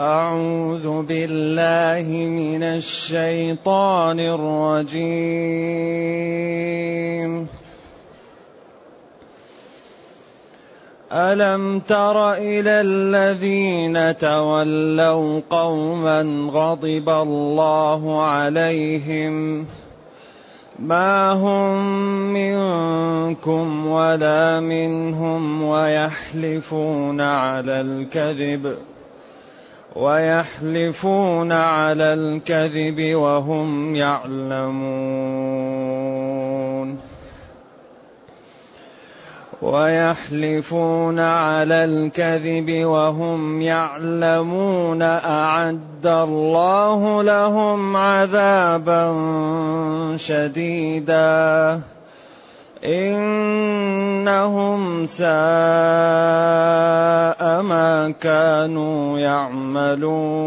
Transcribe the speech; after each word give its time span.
أعوذ 0.00 1.02
بالله 1.02 2.08
من 2.24 2.62
الشيطان 2.62 4.20
الرجيم. 4.20 5.00
ألم 11.12 11.78
تر 11.80 12.32
إلى 12.32 12.80
الذين 12.80 14.16
تولوا 14.16 15.40
قوما 15.50 16.48
غضب 16.52 17.08
الله 17.08 18.22
عليهم؟ 18.22 19.66
ما 20.78 21.32
هم 21.32 21.76
منكم 22.32 23.86
ولا 23.86 24.60
منهم 24.60 25.62
ويحلفون 25.62 27.20
على 27.20 27.80
الكذب؟ 27.80 28.89
ويحلفون 30.00 31.52
على 31.52 32.04
الكذب 32.04 33.14
وهم 33.14 33.96
يعلمون. 33.96 35.10
ويحلفون 39.62 41.18
على 41.18 41.84
الكذب 41.84 42.84
وهم 42.84 43.62
يعلمون 43.62 45.02
أعد 45.02 46.06
الله 46.06 47.22
لهم 47.22 47.96
عذابا 47.96 49.16
شديدا. 50.16 51.80
إنهم 52.84 54.80
ساء 55.06 55.30
ما 57.62 58.14
كانوا 58.20 59.18
يعملون. 59.18 60.40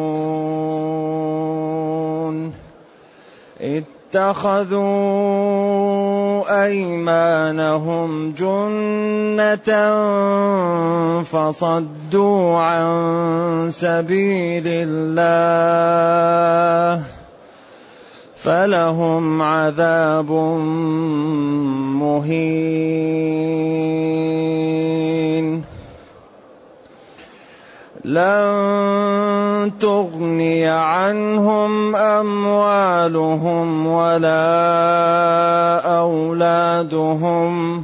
اتخذوا 3.61 4.83
أيمانهم 6.66 8.31
جنة 8.31 9.69
فصدوا 11.23 12.58
عن 12.58 13.69
سبيل 13.71 14.63
الله. 14.67 15.23
فلهم 18.44 19.41
عذاب 19.41 20.31
مهين. 22.02 23.23
لن 28.05 29.71
تغني 29.80 30.67
عنهم 30.67 31.95
أموالهم 31.95 33.88
ولا 33.88 34.36
أولادهم. 35.99 37.83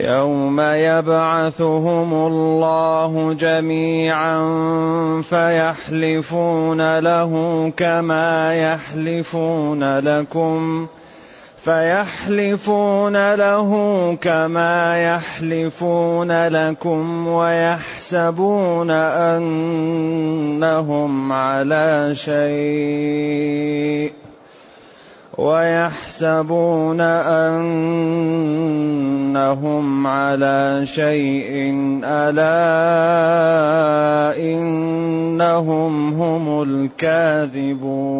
يوم 0.00 0.60
يبعثهم 0.60 2.14
الله 2.14 3.32
جميعا 3.32 4.38
فيحلفون 5.22 6.98
له 6.98 7.32
كما 7.76 8.54
يحلفون 8.54 9.98
لكم 9.98 10.86
فيحلفون 11.64 13.34
له 13.34 13.70
كما 14.20 15.04
يحلفون 15.14 16.48
لكم 16.48 17.26
ويحسبون 17.26 18.90
أنهم 20.50 21.32
على 21.32 22.10
شيء 22.14 23.46
ويحسبون 25.38 27.00
أنهم 27.00 28.46
على 30.06 30.82
شيء 30.84 31.52
ألا 32.04 32.56
إنهم 34.40 36.12
هم 36.12 36.62
الكاذبون. 36.62 38.16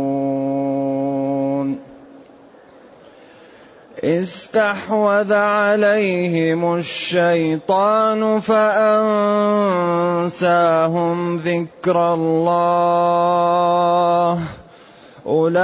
استحوذ 4.04 5.33
عليهم 5.33 6.75
الشيطان 6.75 8.41
فأنساهم 8.41 9.56
ذكر 11.37 12.15
الله. 12.15 13.27
أولئك 15.27 15.57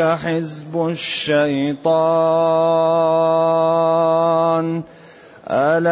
حزب 0.00 0.88
الشيطان. 0.88 2.02
ألا 5.48 5.88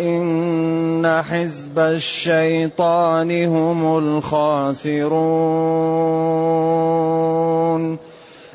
إن 0.00 1.22
حزب 1.22 1.78
الشيطان 1.78 3.44
هم 3.44 3.98
الخاسرون. 3.98 5.26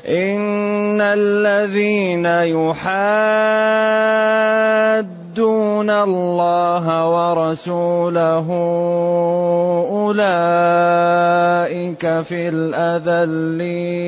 إن 0.08 1.00
الذين 1.00 2.26
يحادون 5.32 5.90
الله 5.90 6.84
ورسوله 7.08 8.46
أولئك 9.90 10.20
في 12.20 12.48
الأذلين 12.48 14.02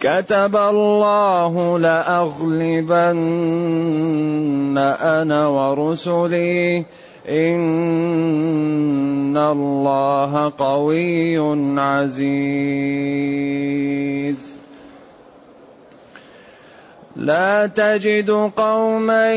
كتب 0.00 0.56
الله 0.56 1.78
لأغلبن 1.78 3.18
أنا 5.00 5.46
ورسلي 5.46 6.84
إن 7.28 9.36
الله 9.36 10.52
قوي 10.58 11.38
عزيز 11.80 13.20
لا 17.20 17.66
تجد 17.66 18.30
قوما 18.56 19.34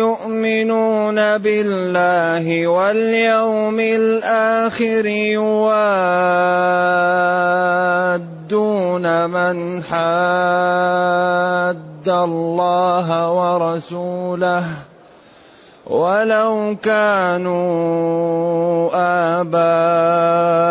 يؤمنون 0.00 1.38
بالله 1.38 2.66
واليوم 2.66 3.80
الآخر 3.80 5.06
يوادون 5.06 5.86
من 9.30 9.82
حاد 9.82 11.20
الله 12.08 13.30
ورسوله 13.32 14.64
ولو 15.86 16.76
كانوا 16.82 17.60
آباءهم 19.40 20.70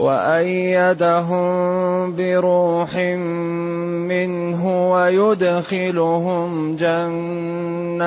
وأيدهم 0.00 1.50
بروح 2.16 2.96
منه 4.08 4.62
ويدخلهم 4.92 6.76
جنات 6.76 8.00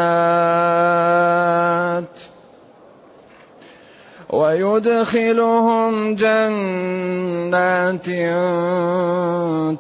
ويدخلهم 4.30 6.16
جنات 6.16 8.08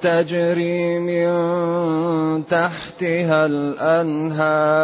تجري 0.01 0.99
من 0.99 1.33
تحتها 2.45 3.45
الأنهار 3.45 4.83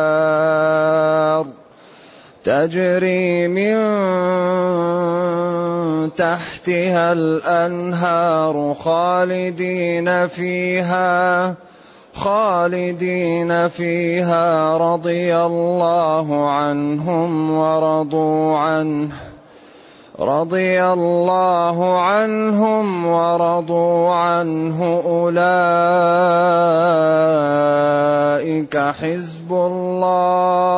تجري 2.44 3.47
من 3.47 3.75
تحتها 6.15 7.12
الأنهار 7.12 8.74
خالدين 8.74 10.27
فيها 10.27 11.56
خالدين 12.13 13.68
فيها 13.68 14.77
رضي 14.77 15.36
الله 15.36 16.50
عنهم 16.50 17.51
ورضوا 17.51 18.57
عنه 18.57 19.09
رضي 20.19 20.83
الله 20.83 22.00
عنهم 22.00 23.06
ورضوا 23.06 24.13
عنه. 24.13 25.01
أولئك 25.06 25.38
حزب 28.77 29.51
الله. 29.51 30.69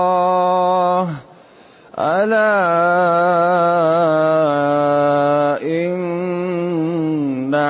ألا 1.99 2.41
إن 5.61 6.11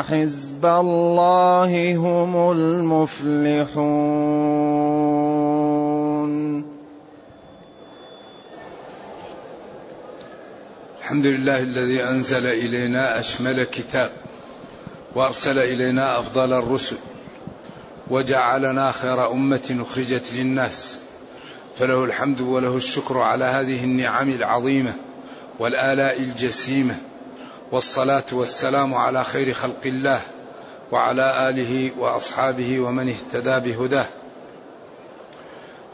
حزب 0.04 0.66
الله 0.66 1.96
هم 1.96 2.52
المفلحون. 2.52 4.02
الحمد 11.00 11.26
لله 11.26 11.60
الذي 11.60 12.04
أنزل 12.04 12.46
إلينا 12.48 13.20
أشمل 13.20 13.64
كتاب 13.64 14.12
وأرسل 15.16 15.60
إلينا 15.60 16.20
أفضل 16.20 16.54
الرسل 16.54 16.96
وجعلنا 18.10 18.92
خير 18.92 19.32
أمة 19.32 19.78
أخرجت 19.82 20.34
للناس. 20.34 21.00
فله 21.78 22.04
الحمد 22.04 22.42
وله 22.42 22.76
الشكر 22.76 23.18
على 23.18 23.46
هذه 23.46 23.84
النعم 23.84 24.30
العظيمة 24.30 24.94
والآلاء 25.60 26.20
الجسيمة 26.20 26.96
والصلاة 27.72 28.24
والسلام 28.32 28.94
على 28.94 29.24
خير 29.24 29.54
خلق 29.54 29.82
الله 29.86 30.22
وعلى 30.92 31.50
آله 31.50 31.92
وأصحابه 31.98 32.80
ومن 32.80 33.10
اهتدى 33.10 33.72
بهداه. 33.72 34.06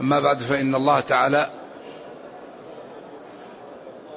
أما 0.01 0.19
بعد 0.19 0.39
فإن 0.39 0.75
الله 0.75 0.99
تعالى 0.99 1.49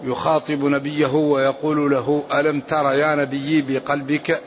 يخاطب 0.02 0.64
نبيه 0.64 1.14
ويقول 1.14 1.90
له 1.90 2.24
ألم 2.32 2.60
تر 2.60 2.94
يا 2.94 3.14
نبي 3.14 3.62
بقلبك 3.62 4.40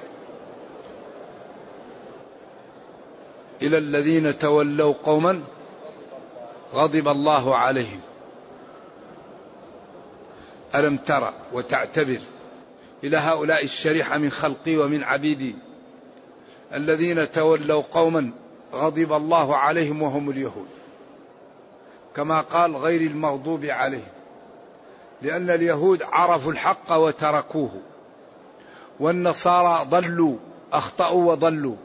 إلى 3.61 3.77
الذين 3.77 4.37
تولوا 4.37 4.93
قوما 5.03 5.41
غضب 6.73 7.07
الله 7.07 7.55
عليهم. 7.55 7.99
ألم 10.75 10.97
ترى 10.97 11.33
وتعتبر 11.53 12.19
إلى 13.03 13.17
هؤلاء 13.17 13.63
الشريحة 13.63 14.17
من 14.17 14.29
خلقي 14.29 14.77
ومن 14.77 15.03
عبيدي 15.03 15.55
الذين 16.73 17.31
تولوا 17.31 17.83
قوما 17.91 18.31
غضب 18.73 19.13
الله 19.13 19.55
عليهم 19.55 20.01
وهم 20.01 20.29
اليهود. 20.29 20.67
كما 22.15 22.41
قال 22.41 22.75
غير 22.75 23.01
المغضوب 23.01 23.65
عليهم. 23.65 24.13
لأن 25.21 25.49
اليهود 25.49 26.03
عرفوا 26.03 26.51
الحق 26.51 26.93
وتركوه. 26.93 27.81
والنصارى 28.99 29.85
ضلوا 29.89 30.37
أخطأوا 30.73 31.31
وضلوا. 31.31 31.75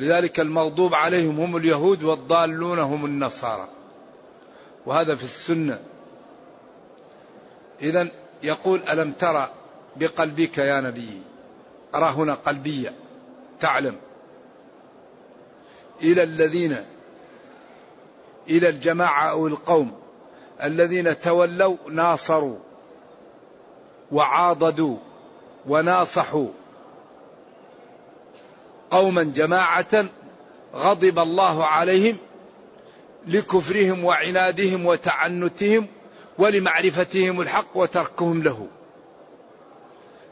لذلك 0.00 0.40
المغضوب 0.40 0.94
عليهم 0.94 1.40
هم 1.40 1.56
اليهود 1.56 2.02
والضالون 2.02 2.78
هم 2.78 3.04
النصارى. 3.04 3.68
وهذا 4.86 5.14
في 5.14 5.24
السنة. 5.24 5.80
اذا 7.82 8.08
يقول 8.42 8.82
ألم 8.88 9.12
ترى 9.12 9.50
بقلبك 9.96 10.58
يا 10.58 10.80
نبي؟ 10.80 11.22
أرى 11.94 12.10
هنا 12.10 12.34
قلبية. 12.34 12.92
تعلم. 13.60 13.96
إلى 16.02 16.22
الذين 16.22 16.76
إلى 18.48 18.68
الجماعة 18.68 19.30
أو 19.30 19.46
القوم 19.46 19.92
الذين 20.62 21.20
تولوا 21.20 21.76
ناصروا 21.90 22.56
وعاضدوا 24.12 24.96
وناصحوا 25.68 26.48
قوما 28.90 29.22
جماعة 29.22 30.04
غضب 30.74 31.18
الله 31.18 31.64
عليهم 31.64 32.16
لكفرهم 33.26 34.04
وعنادهم 34.04 34.86
وتعنتهم 34.86 35.86
ولمعرفتهم 36.38 37.40
الحق 37.40 37.76
وتركهم 37.76 38.42
له. 38.42 38.66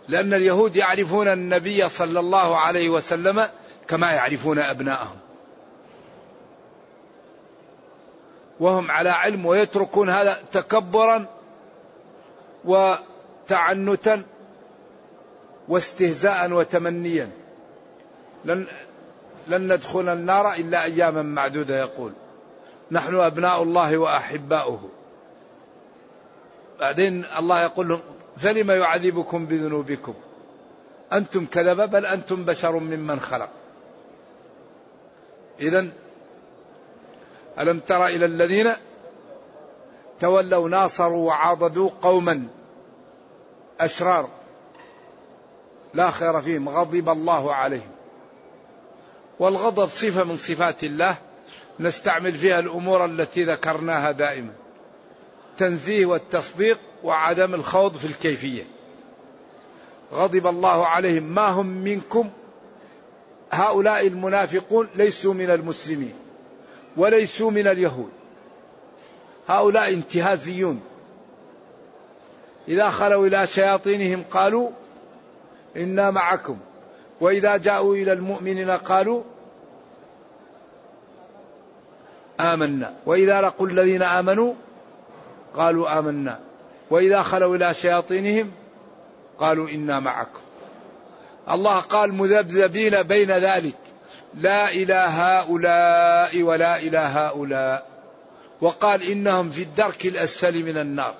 لأن 0.08 0.34
اليهود 0.34 0.76
يعرفون 0.76 1.28
النبي 1.28 1.88
صلى 1.88 2.20
الله 2.20 2.56
عليه 2.56 2.88
وسلم 2.88 3.48
كما 3.88 4.12
يعرفون 4.12 4.58
أبناءهم. 4.58 5.16
وهم 8.60 8.90
على 8.90 9.10
علم 9.10 9.46
ويتركون 9.46 10.10
هذا 10.10 10.42
تكبرا 10.52 11.26
وتعنتا 12.64 14.22
واستهزاء 15.68 16.52
وتمنيا 16.52 17.30
لن 18.44 18.66
لن 19.48 19.72
ندخل 19.72 20.08
النار 20.08 20.52
إلا 20.52 20.84
أياما 20.84 21.22
معدودة 21.22 21.78
يقول. 21.78 22.12
نحن 22.90 23.14
أبناء 23.14 23.62
الله 23.62 23.98
وأحباؤه. 23.98 24.88
بعدين 26.80 27.24
الله 27.38 27.62
يقول 27.62 27.88
لهم 27.88 28.00
فلم 28.36 28.70
يعذبكم 28.70 29.46
بذنوبكم؟ 29.46 30.14
أنتم 31.12 31.46
كذبة 31.46 31.86
بل 31.86 32.06
أنتم 32.06 32.44
بشر 32.44 32.78
ممن 32.78 33.20
خلق. 33.20 33.48
اذا 35.60 35.88
ألم 37.58 37.78
تر 37.78 38.06
إلى 38.06 38.26
الذين 38.26 38.72
تولوا 40.20 40.68
ناصروا 40.68 41.28
وعاضدوا 41.28 41.90
قوما 42.02 42.46
أشرار 43.80 44.28
لا 45.94 46.10
خير 46.10 46.40
فيهم 46.40 46.68
غضب 46.68 47.08
الله 47.08 47.54
عليهم. 47.54 47.97
والغضب 49.38 49.88
صفة 49.88 50.24
من 50.24 50.36
صفات 50.36 50.84
الله. 50.84 51.16
نستعمل 51.80 52.32
فيها 52.32 52.58
الأمور 52.58 53.04
التي 53.04 53.44
ذكرناها 53.44 54.10
دائما. 54.10 54.52
تنزيه 55.58 56.06
والتصديق 56.06 56.78
وعدم 57.04 57.54
الخوض 57.54 57.96
في 57.96 58.04
الكيفية. 58.04 58.64
غضب 60.12 60.46
الله 60.46 60.86
عليهم. 60.86 61.22
ما 61.22 61.46
هم 61.46 61.66
منكم؟ 61.66 62.30
هؤلاء 63.52 64.06
المنافقون 64.06 64.88
ليسوا 64.94 65.34
من 65.34 65.50
المسلمين 65.50 66.14
وليسوا 66.96 67.50
من 67.50 67.66
اليهود. 67.66 68.10
هؤلاء 69.48 69.92
انتهازيون. 69.92 70.80
إذا 72.68 72.90
خلوا 72.90 73.26
إلى 73.26 73.46
شياطينهم 73.46 74.24
قالوا 74.30 74.70
إنا 75.76 76.10
معكم. 76.10 76.58
وإذا 77.20 77.56
جاءوا 77.56 77.94
إلى 77.94 78.12
المؤمنين 78.12 78.70
قالوا 78.70 79.22
آمنا. 82.40 82.94
وإذا 83.06 83.40
لقوا 83.40 83.66
الذين 83.66 84.02
آمنوا 84.02 84.54
قالوا 85.54 85.98
آمنا. 85.98 86.40
وإذا 86.90 87.22
خلوا 87.22 87.56
إلى 87.56 87.74
شياطينهم 87.74 88.50
قالوا 89.38 89.68
إنا 89.68 90.00
معكم. 90.00 90.40
الله 91.50 91.80
قال 91.80 92.14
مذبذبين 92.14 93.02
بين 93.02 93.30
ذلك. 93.30 93.78
لا 94.34 94.68
إلى 94.68 94.94
هؤلاء 94.94 96.42
ولا 96.42 96.76
إلى 96.76 96.98
هؤلاء. 96.98 97.86
وقال 98.60 99.02
إنهم 99.02 99.50
في 99.50 99.62
الدرك 99.62 100.06
الأسفل 100.06 100.64
من 100.64 100.78
النار. 100.78 101.14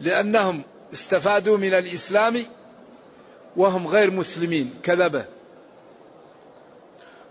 لأنهم 0.00 0.62
استفادوا 0.92 1.56
من 1.58 1.74
الإسلام 1.74 2.44
وهم 3.56 3.86
غير 3.86 4.10
مسلمين. 4.10 4.74
كذبة 4.82 5.26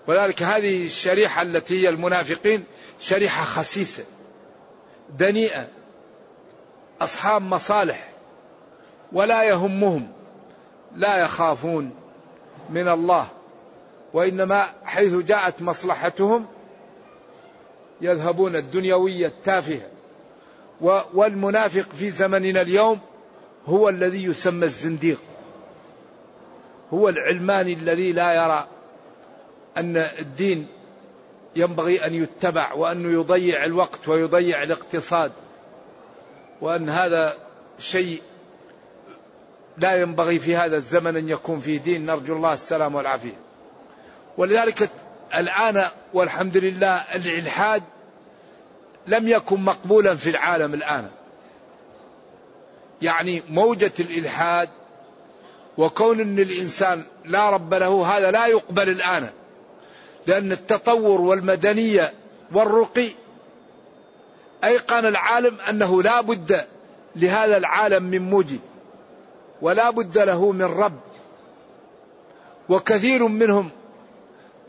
ولذلك 0.08 0.44
هذه 0.44 0.86
الشريحة 0.86 1.42
التي 1.42 1.84
هي 1.84 1.90
المنافقين 1.90 2.64
شريحة 3.00 3.46
خسيسة 3.46 4.04
دنيئة 5.20 5.68
أصحاب 7.02 7.42
مصالح 7.42 8.10
ولا 9.12 9.44
يهمهم 9.44 10.08
لا 10.96 11.18
يخافون 11.18 11.92
من 12.70 12.88
الله. 12.88 13.28
وإنما 14.14 14.74
حيث 14.84 15.14
جاءت 15.14 15.62
مصلحتهم 15.62 16.46
يذهبون 18.02 18.56
الدنيوية 18.56 19.28
التافهة. 19.28 19.90
والمنافق 21.14 21.92
في 21.94 22.10
زمننا 22.10 22.62
اليوم 22.62 23.00
هو 23.66 23.90
الذي 23.90 24.24
يسمى 24.24 24.66
الزنديق. 24.66 25.20
هو 26.94 27.10
العلماني 27.10 27.74
الذي 27.74 28.12
لا 28.12 28.34
يرى 28.34 28.68
أن 29.78 29.98
الدين 29.98 30.68
ينبغي 31.56 32.06
أن 32.06 32.14
يتبع 32.14 32.74
وأنه 32.74 33.20
يضيع 33.20 33.66
الوقت 33.66 34.08
ويضيع 34.08 34.64
الاقتصاد 34.64 35.32
وأن 36.62 36.90
هذا 36.90 37.38
شيء 37.80 38.22
لا 39.78 39.96
ينبغي 39.96 40.40
في 40.40 40.56
هذا 40.56 40.76
الزمن 40.76 41.18
أن 41.18 41.30
يكون 41.30 41.60
فيه 41.60 41.80
دين. 41.80 42.06
نرجو 42.06 42.36
الله 42.36 42.54
السلام 42.54 42.96
والعافية. 42.96 43.38
ولذلك 44.38 44.90
الآن 45.36 45.92
والحمد 46.14 46.58
لله 46.58 46.96
الإلحاد 46.96 47.84
لم 49.08 49.28
يكن 49.28 49.60
مقبولا 49.60 50.16
في 50.16 50.30
العالم 50.30 50.74
الآن. 50.74 51.10
يعني 53.02 53.44
موجة 53.50 53.92
الإلحاد 54.00 54.70
وكون 55.78 56.20
أن 56.20 56.40
الإنسان 56.40 57.04
لا 57.26 57.50
رب 57.50 57.74
له 57.74 58.18
هذا 58.18 58.32
لا 58.32 58.48
يقبل 58.48 58.90
الآن. 58.90 59.30
لأن 60.28 60.52
التطور 60.52 61.22
والمدنية 61.22 62.14
والرقي 62.52 63.10
أيقن 64.64 65.06
العالم 65.06 65.58
أنه 65.70 66.04
لا 66.04 66.22
بد 66.22 66.66
لهذا 67.16 67.58
العالم 67.58 68.04
من 68.04 68.30
موجب 68.30 68.60
ولا 69.62 69.90
بد 69.90 70.18
له 70.18 70.52
من 70.52 70.66
رب. 70.66 71.00
وكثير 72.70 73.28
منهم 73.28 73.70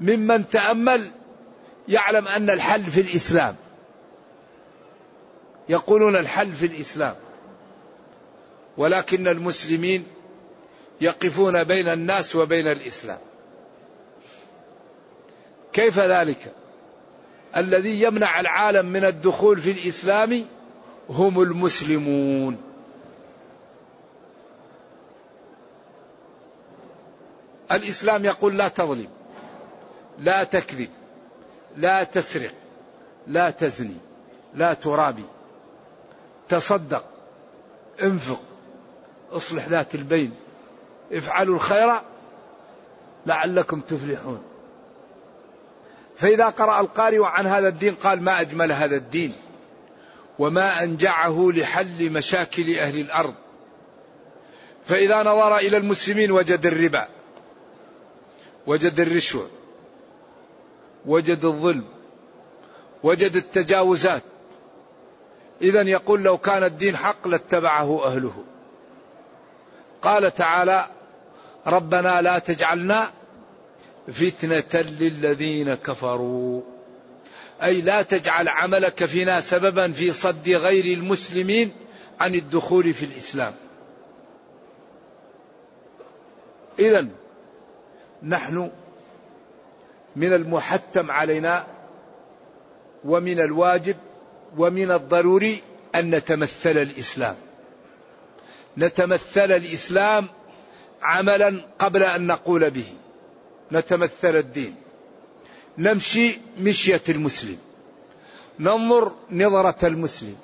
ممن 0.01 0.49
تأمل 0.49 1.11
يعلم 1.89 2.29
أن 2.29 2.51
الحل 2.51 2.85
في 2.85 3.01
الإسلام. 3.01 3.57
يقولون 5.69 6.17
الحل 6.17 6.53
في 6.53 6.67
الإسلام 6.67 7.15
ولكن 8.77 9.29
المسلمين 9.29 10.07
يقفون 11.01 11.65
بين 11.65 11.89
الناس 11.89 12.37
وبين 12.37 12.67
الإسلام. 12.67 13.19
كيف 15.73 15.99
ذلك؟ 15.99 16.53
الذي 17.57 18.03
يمنع 18.03 18.41
العالم 18.41 18.87
من 18.87 19.05
الدخول 19.05 19.61
في 19.61 19.71
الإسلام 19.71 20.45
هم 21.11 21.43
المسلمون. 21.43 22.59
الإسلام 27.73 28.25
يقول 28.25 28.59
لا 28.59 28.69
تظلم 28.69 29.09
لا 30.19 30.45
تكذب 30.45 30.89
لا 31.77 32.05
تسرق 32.05 32.53
لا 33.27 33.51
تزني 33.51 33.97
لا 34.55 34.75
ترابي. 34.75 35.25
تصدق 36.49 37.05
انفق 38.03 38.41
اصلح 39.33 39.69
ذات 39.69 39.95
البين. 39.95 40.46
افعلوا 41.13 41.55
الخير 41.55 42.01
لعلكم 43.27 43.81
تفلحون. 43.81 44.43
فإذا 46.17 46.49
قرأ 46.49 46.81
القارئ 46.81 47.25
عن 47.25 47.47
هذا 47.47 47.69
الدين 47.69 47.95
قال 47.95 48.23
ما 48.23 48.41
أجمل 48.41 48.73
هذا 48.73 48.97
الدين 48.97 49.33
وما 50.39 50.83
أنجعه 50.83 51.51
لحل 51.55 52.11
مشاكل 52.13 52.79
أهل 52.79 53.01
الأرض. 53.01 53.35
فإذا 54.87 55.23
نظر 55.23 55.57
إلى 55.57 55.77
المسلمين 55.77 56.31
وجد 56.33 56.67
الربا 56.67 57.09
وجد 58.67 59.01
الرشوة 59.01 59.49
وجد 61.07 61.45
الظلم 61.45 61.85
وجد 63.03 63.37
التجاوزات. 63.37 64.23
إذا 65.63 65.83
يقول 65.83 66.23
لو 66.23 66.39
كان 66.39 66.65
الدين 66.65 66.97
حق 66.97 67.29
لاتبعه 67.29 68.05
أهله. 68.05 68.45
قال 70.03 70.35
تعالى 70.35 70.87
ربنا 71.67 72.23
لا 72.23 72.39
تجعلنا 72.39 73.11
فتنة 74.09 74.83
للذين 74.83 75.75
كفروا. 75.75 76.63
أي 77.63 77.81
لا 77.81 78.03
تجعل 78.03 78.49
عملك 78.49 79.05
فينا 79.05 79.41
سببا 79.41 79.93
في 79.93 80.13
صد 80.13 80.49
غير 80.49 80.85
المسلمين 80.85 81.71
عن 82.21 82.35
الدخول 82.35 82.95
في 82.95 83.05
الإسلام. 83.05 83.55
إذا 86.79 87.07
نحن 88.23 88.71
من 90.17 90.33
المحتم 90.33 91.11
علينا 91.11 91.67
ومن 93.05 93.41
الواجب 93.41 93.97
ومن 94.57 94.91
الضروري 94.91 95.63
أن 95.95 96.11
نتمثل 96.15 96.79
الإسلام. 96.79 97.37
نتمثل 98.79 99.53
الإسلام 99.53 100.29
عملا 101.07 101.63
قبل 101.79 102.03
أن 102.03 102.27
نقول 102.27 102.71
به. 102.71 102.87
نتمثل 103.73 104.37
الدين. 104.37 104.75
نمشي 105.79 106.39
مشية 106.61 107.03
المسلم. 107.09 107.59
ننظر 108.61 109.13
نظرة 109.31 109.87
المسلم. 109.87 110.37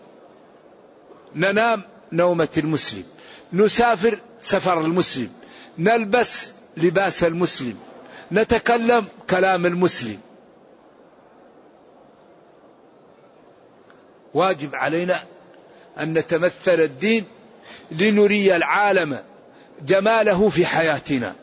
ننام 1.37 1.83
نومة 2.13 2.49
المسلم. 2.59 3.05
نسافر 3.53 4.19
سفر 4.41 4.81
المسلم. 4.81 5.33
نلبس 5.79 6.53
لباس 6.77 7.25
المسلم. 7.25 7.77
نتكلم 8.33 9.05
كلام 9.31 9.67
المسلم. 9.67 10.21
واجب 14.35 14.75
علينا 14.75 15.25
أن 15.99 16.19
نتمثل 16.19 16.81
الدين 16.81 17.25
لنري 17.91 18.57
العالم 18.57 19.32
جماله 19.81 20.49
في 20.49 20.67
حياتنا. 20.67 21.35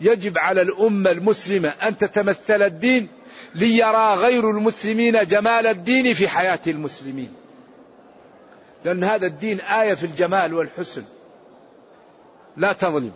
يجب 0.00 0.38
على 0.38 0.62
الأمة 0.62 1.10
المسلمة 1.10 1.68
أن 1.68 1.98
تتمثل 1.98 2.62
الدين 2.62 3.08
ليرى 3.54 4.14
غير 4.14 4.50
المسلمين 4.50 5.24
جمال 5.26 5.66
الدين 5.66 6.14
في 6.14 6.28
حياة 6.28 6.60
المسلمين. 6.66 7.34
لأن 8.84 9.04
هذا 9.04 9.26
الدين 9.26 9.60
آية 9.60 9.94
في 9.94 10.04
الجمال 10.04 10.54
والحسن. 10.54 11.04
لا 12.56 12.72
تظلم. 12.72 13.12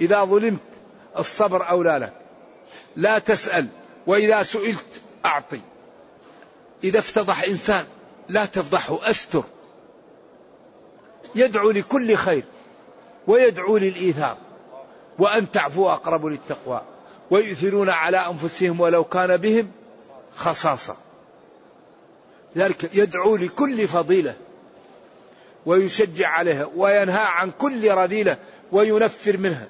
إذا 0.00 0.24
ظلمت 0.24 0.60
الصبر 1.18 1.68
أولى 1.68 1.98
لك. 1.98 2.12
لا 2.96 3.18
تسأل. 3.18 3.66
وإذا 4.06 4.42
سئلت 4.42 5.00
أعطي. 5.24 5.60
إذا 6.84 6.98
افتضح 6.98 7.44
إنسان 7.44 7.84
لا 8.28 8.44
تفضحه. 8.44 9.10
أستر. 9.10 9.44
يدعو 11.38 11.70
لكل 11.70 12.14
خير 12.14 12.44
ويدعو 13.26 13.76
للإيثار 13.76 14.36
وأن 15.18 15.50
تعفو 15.50 15.88
أقرب 15.88 16.26
للتقوى 16.26 16.82
ويؤثرون 17.30 17.90
على 17.90 18.16
أنفسهم 18.16 18.80
ولو 18.80 19.04
كان 19.04 19.36
بهم 19.36 19.70
خصاصة. 20.36 20.96
ذلك 22.56 22.96
يدعو 22.96 23.36
لكل 23.36 23.88
فضيلة 23.88 24.34
ويشجع 25.66 26.28
عليها 26.28 26.68
وينهى 26.76 27.24
عن 27.24 27.50
كل 27.50 27.90
رذيلة 27.90 28.36
وينفر 28.72 29.36
منها. 29.36 29.68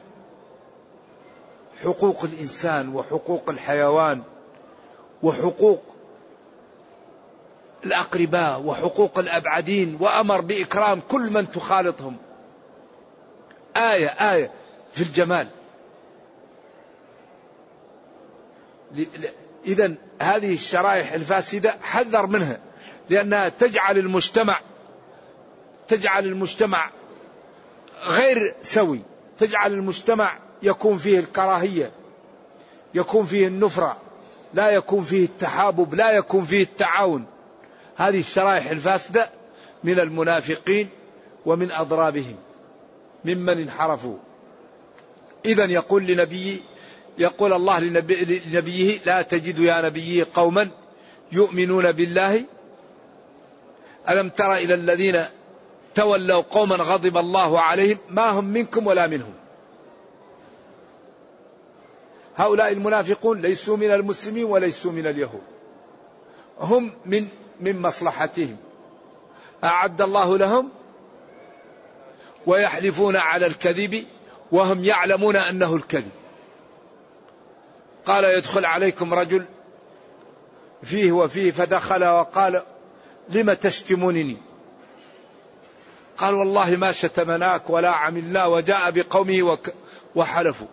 حقوق 1.85 2.25
الإنسان 2.25 2.95
وحقوق 2.95 3.51
الحيوان 3.51 4.23
وحقوق 5.23 5.96
الأقرباء 7.85 8.61
وحقوق 8.61 9.19
الأبعدين 9.19 9.97
وأمر 10.01 10.41
بإكرام 10.41 11.01
كل 11.09 11.31
من 11.31 11.51
تخالطهم. 11.51 12.17
آية 13.77 14.09
آية 14.09 14.51
في 14.93 15.01
الجمال. 15.03 15.49
إذا 19.67 19.95
هذه 20.23 20.55
الشرائح 20.55 21.13
الفاسدة 21.13 21.75
حذر 21.83 22.27
منها 22.27 22.59
لأنها 23.11 23.49
تجعل 23.49 23.99
المجتمع 23.99 24.61
تجعل 25.89 26.27
المجتمع 26.27 26.91
غير 28.05 28.55
سوي 28.63 29.01
تجعل 29.39 29.73
المجتمع 29.73 30.39
يكون 30.63 30.99
فيه 30.99 31.19
الكراهية 31.19 31.91
يكون 32.95 33.27
فيه 33.27 33.47
النفرة 33.47 33.97
لا 34.55 34.71
يكون 34.71 35.05
فيه 35.05 35.25
التحابب 35.25 35.95
لا 35.95 36.11
يكون 36.11 36.45
فيه 36.45 36.63
التعاون. 36.63 37.27
هذه 37.97 38.19
الشرائح 38.19 38.71
الفاسدة 38.71 39.31
من 39.85 40.01
المنافقين 40.01 40.89
ومن 41.47 41.71
أضرابهم 41.71 42.37
ممن 43.25 43.61
انحرفوا. 43.61 44.17
إذا 45.45 45.65
يقول 45.65 46.07
لنبي 46.07 46.63
يقول 47.19 47.53
الله 47.53 47.81
لنبي 47.81 48.41
لنبيه 48.47 48.99
لا 49.07 49.23
تجد 49.23 49.59
يا 49.59 49.83
نبي 49.83 50.23
قوما 50.23 50.69
يؤمنون 51.33 51.93
بالله. 51.93 52.45
ألم 54.09 54.29
تر 54.29 54.55
إلى 54.55 54.75
الذين 54.75 55.25
تولوا 55.95 56.43
قوما 56.51 56.77
غضب 56.77 57.17
الله 57.17 57.61
عليهم؟ 57.61 57.99
ما 58.11 58.31
هم 58.31 58.45
منكم 58.45 58.87
ولا 58.87 59.07
منهم. 59.07 59.35
هؤلاء 62.37 62.73
المنافقون 62.73 63.43
ليسوا 63.43 63.77
من 63.77 63.91
المسلمين 63.91 64.45
وليسوا 64.45 64.93
من 64.93 65.07
اليهود. 65.07 65.43
هم 66.61 66.93
من 67.07 67.29
من 67.61 67.83
مصلحتهم. 67.83 68.57
أعد 69.65 70.03
الله 70.03 70.39
لهم 70.39 70.69
ويحلفون 72.47 73.17
على 73.17 73.47
الكذب 73.47 74.05
وهم 74.53 74.85
يعلمون 74.85 75.37
أنه 75.37 75.77
الكذب. 75.77 76.11
قال 78.07 78.25
يدخل 78.25 78.65
عليكم 78.65 79.15
رجل 79.15 79.45
فيه 80.83 81.13
وفيه 81.13 81.51
فدخل 81.51 82.05
وقال 82.05 82.63
لم 83.29 83.53
تشتمونني؟ 83.53 84.37
قال 86.17 86.35
والله 86.35 86.77
ما 86.77 86.93
شتمناك 86.93 87.71
ولا 87.71 87.91
عملنا 87.91 88.47
وجاء 88.47 88.91
بقومه 88.91 89.59
وحلفوا. 90.15 90.67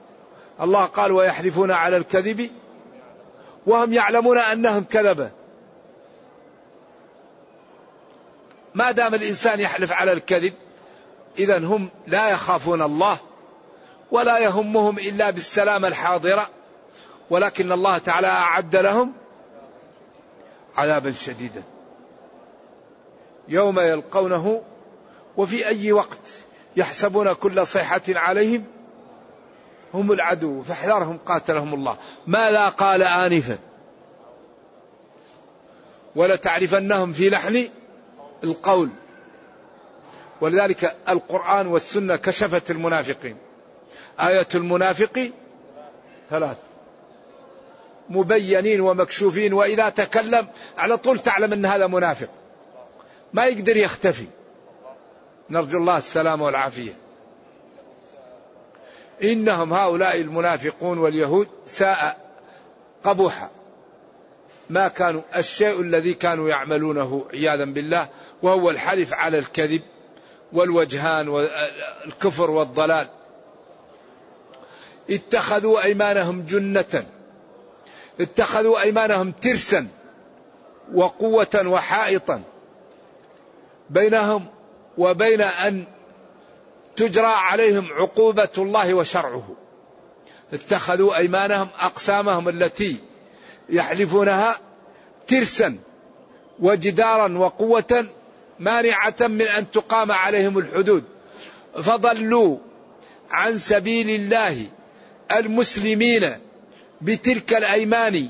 الله 0.62 0.86
قال 0.86 1.12
ويحلفون 1.12 1.72
على 1.72 1.98
الكذب 1.98 2.50
وهم 3.66 3.94
يعلمون 3.94 4.38
أنهم 4.38 4.84
كذبة. 4.84 5.32
ما 8.76 8.92
دام 8.92 9.16
الإنسان 9.16 9.60
يحلف 9.60 9.92
على 9.92 10.12
الكذب 10.12 10.54
اذا 11.40 11.58
هم 11.58 11.90
لا 12.08 12.30
يخافون 12.30 12.82
الله 12.82 13.18
ولا 14.12 14.38
يهمهم 14.38 14.98
إلا 15.00 15.30
بالسلامة 15.30 15.88
الحاضرة 15.88 16.50
ولكن 17.30 17.72
الله 17.72 17.98
تعالى 17.98 18.28
أعد 18.28 18.76
لهم 18.76 19.14
عذابا 20.78 21.12
شديدا. 21.12 21.64
يوم 23.48 23.80
يلقونه 23.80 24.62
وفي 25.38 25.68
أي 25.68 25.92
وقت 25.92 26.30
يحسبون 26.76 27.34
كل 27.34 27.68
صيحة 27.68 28.02
عليهم 28.10 28.66
هم 29.94 30.12
العدو 30.12 30.62
فاحذرهم 30.62 31.18
قاتلهم 31.18 31.74
الله. 31.74 31.98
ماذا 32.28 32.70
قال 32.70 33.04
آنفا. 33.04 33.58
ولتعرفنهم 36.16 37.14
في 37.14 37.30
لحن 37.30 37.70
القول. 38.44 38.90
ولذلك 40.42 40.96
القرآن 41.10 41.68
والسنة 41.68 42.16
كشفت 42.16 42.72
المنافقين. 42.72 43.38
آية 44.20 44.48
المنافق 44.56 45.32
ثلاث. 46.30 46.58
مبينين 48.10 48.82
ومكشوفين 48.82 49.54
وإذا 49.54 49.90
تكلم 49.90 50.48
على 50.78 50.98
طول 50.98 51.20
تعلم 51.20 51.54
أن 51.54 51.66
هذا 51.66 51.88
منافق. 51.88 52.30
ما 53.34 53.46
يقدر 53.46 53.78
يختفي. 53.78 54.28
نرجو 55.50 55.78
الله 55.78 55.98
السلامة 55.98 56.46
والعافية. 56.46 56.94
إنهم 59.24 59.74
هؤلاء 59.74 60.22
المنافقون 60.22 60.98
واليهود 60.98 61.48
ساء 61.66 62.18
قبح 63.04 63.50
ما 64.70 64.88
كانوا 64.88 65.22
الشيء 65.36 65.82
الذي 65.82 66.14
كانوا 66.14 66.50
يعملونه 66.50 67.26
عياذا 67.34 67.66
بالله 67.66 68.08
وهو 68.44 68.70
الحلف 68.70 69.14
على 69.14 69.38
الكذب 69.38 69.82
والوجهان 70.54 71.28
والكفر 71.28 72.52
والضلال. 72.52 73.08
اتخذوا 75.10 75.84
أيمانهم 75.84 76.46
جنة. 76.46 77.06
اتخذوا 78.20 78.80
أيمانهم 78.82 79.32
ترسا 79.32 79.88
وقوة 80.94 81.64
وحائطا 81.66 82.44
بينهم 83.90 84.46
وبين 84.98 85.42
أن 85.42 85.84
تجرى 86.96 87.26
عليهم 87.26 87.88
عقوبة 87.94 88.50
الله 88.58 88.94
وشرعه. 88.94 89.56
اتخذوا 90.54 91.16
أيمانهم 91.16 91.68
أقسامهم 91.80 92.50
التي 92.50 92.98
يحلفونها 93.70 94.60
ترسا 95.28 95.78
وجدارا 96.60 97.38
وقوة 97.38 98.08
مانعة 98.60 99.16
من 99.22 99.42
أن 99.42 99.72
تقام 99.72 100.12
عليهم 100.12 100.58
الحدود. 100.58 101.04
فضلوا 101.74 102.58
عن 103.32 103.58
سبيل 103.58 104.10
الله 104.10 104.66
المسلمين 105.32 106.38
بتلك 107.02 107.54
الأيمان 107.54 108.30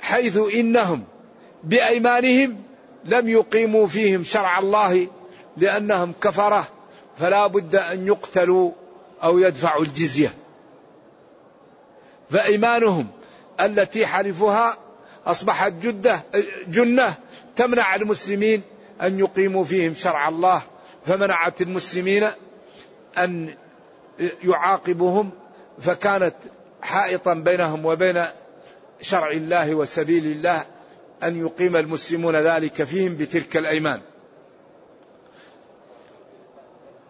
حيث 0.00 0.38
إنهم 0.54 1.04
بأيمانهم 1.64 2.62
لم 3.04 3.28
يقيموا 3.28 3.86
فيهم 3.86 4.24
شرع 4.24 4.58
الله 4.58 5.08
لأنهم 5.56 6.12
كفرة 6.20 6.68
فلا 7.18 7.46
بد 7.46 7.76
أن 7.76 8.06
يقتلوا 8.06 8.70
أو 9.22 9.38
يدفعوا 9.38 9.82
الجزية. 9.82 10.34
فإيمانهم 12.30 13.08
التي 13.60 14.06
حلفها 14.06 14.76
أصبحت 15.26 15.72
جدة 15.72 16.22
جنة 16.68 17.14
تمنع 17.56 17.94
المسلمين 17.94 18.62
أن 19.02 19.18
يقيموا 19.18 19.64
فيهم 19.64 19.94
شرع 19.94 20.28
الله 20.28 20.62
فمنعت 21.04 21.62
المسلمين 21.62 22.30
أن 23.18 23.54
يعاقبهم 24.44 25.30
فكانت 25.78 26.34
حائطا 26.82 27.34
بينهم 27.34 27.86
وبين 27.86 28.24
شرع 29.00 29.30
الله 29.30 29.74
وسبيل 29.74 30.26
الله 30.26 30.66
أن 31.22 31.40
يقيم 31.40 31.76
المسلمون 31.76 32.36
ذلك 32.36 32.84
فيهم 32.84 33.16
بتلك 33.16 33.56
الأيمان. 33.56 34.00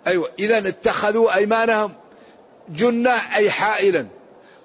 أيوة 0.07 0.31
إذا 0.39 0.69
اتخذوا 0.69 1.35
أيمانهم 1.35 1.93
جنة 2.69 3.11
أي 3.11 3.51
حائلا. 3.51 4.07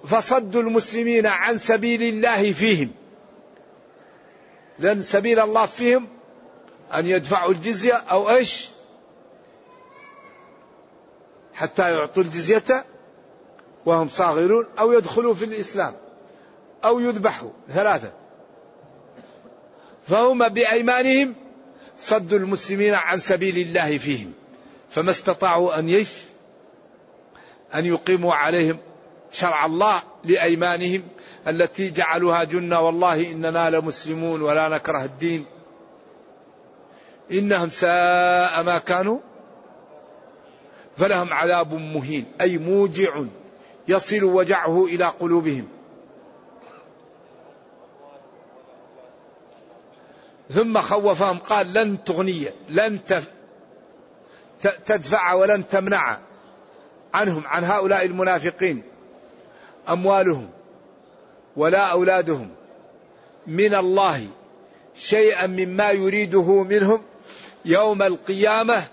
فصدوا 0.06 0.62
المسلمين 0.62 1.26
عن 1.26 1.58
سبيل 1.58 2.02
الله 2.02 2.52
فيهم. 2.52 2.92
لأن 4.80 5.02
سبيل 5.02 5.40
الله 5.40 5.66
فيهم 5.66 6.08
أن 6.94 7.08
يدفعوا 7.08 7.52
الجزية 7.52 7.94
أو 7.94 8.30
إيش؟ 8.30 8.70
حتى 11.54 11.92
يعطوا 11.92 12.24
الجزية 12.24 12.86
وهم 13.86 14.10
صاغرون 14.10 14.66
أو 14.80 14.92
يدخلوا 14.92 15.34
في 15.34 15.46
الإسلام 15.46 15.94
أو 16.86 17.00
يذبحوا 17.00 17.50
ثلاثة. 17.70 18.12
فهم 20.08 20.50
بأيمانهم 20.50 21.36
صدوا 21.98 22.38
المسلمين 22.38 22.94
عن 22.94 23.20
سبيل 23.20 23.58
الله 23.58 23.98
فيهم. 23.98 24.34
فما 24.90 25.10
استطاعوا 25.10 25.80
أن 25.80 25.90
يش 25.90 26.10
أن 27.76 27.86
يقيموا 27.86 28.34
عليهم 28.34 28.78
شرع 29.32 29.66
الله 29.66 30.02
لأيمانهم 30.24 31.04
التي 31.48 31.90
جعلوها 31.90 32.44
جنة. 32.44 32.82
والله 32.82 33.32
إننا 33.32 33.70
لمسلمون 33.70 34.42
ولا 34.42 34.68
نكره 34.68 35.04
الدين. 35.04 35.46
إنهم 37.32 37.70
ساء 37.70 38.64
ما 38.64 38.78
كانوا 38.78 39.20
فلهم 40.98 41.34
عذاب 41.34 41.74
مهين 41.74 42.26
أي 42.42 42.58
موجع 42.58 43.24
يصل 43.88 44.24
وجعه 44.24 44.86
إلى 44.86 45.06
قلوبهم. 45.06 45.68
ثم 50.54 50.82
خوفهم 50.82 51.40
قال 51.40 51.74
لن 51.74 52.04
تغني 52.04 52.48
لن 52.70 53.00
تدفع 54.86 55.34
ولن 55.34 55.68
تمنع 55.68 56.20
عنهم 57.14 57.48
عن 57.48 57.64
هؤلاء 57.64 58.06
المنافقين 58.06 58.84
أموالهم 59.90 60.50
ولا 61.56 61.80
أولادهم 61.80 62.50
من 63.48 63.76
الله 63.76 64.28
شيئا 64.96 65.48
مما 65.48 65.92
يريده 65.92 66.64
منهم 66.64 67.02
يوم 67.68 68.02
القيامة 68.02 68.84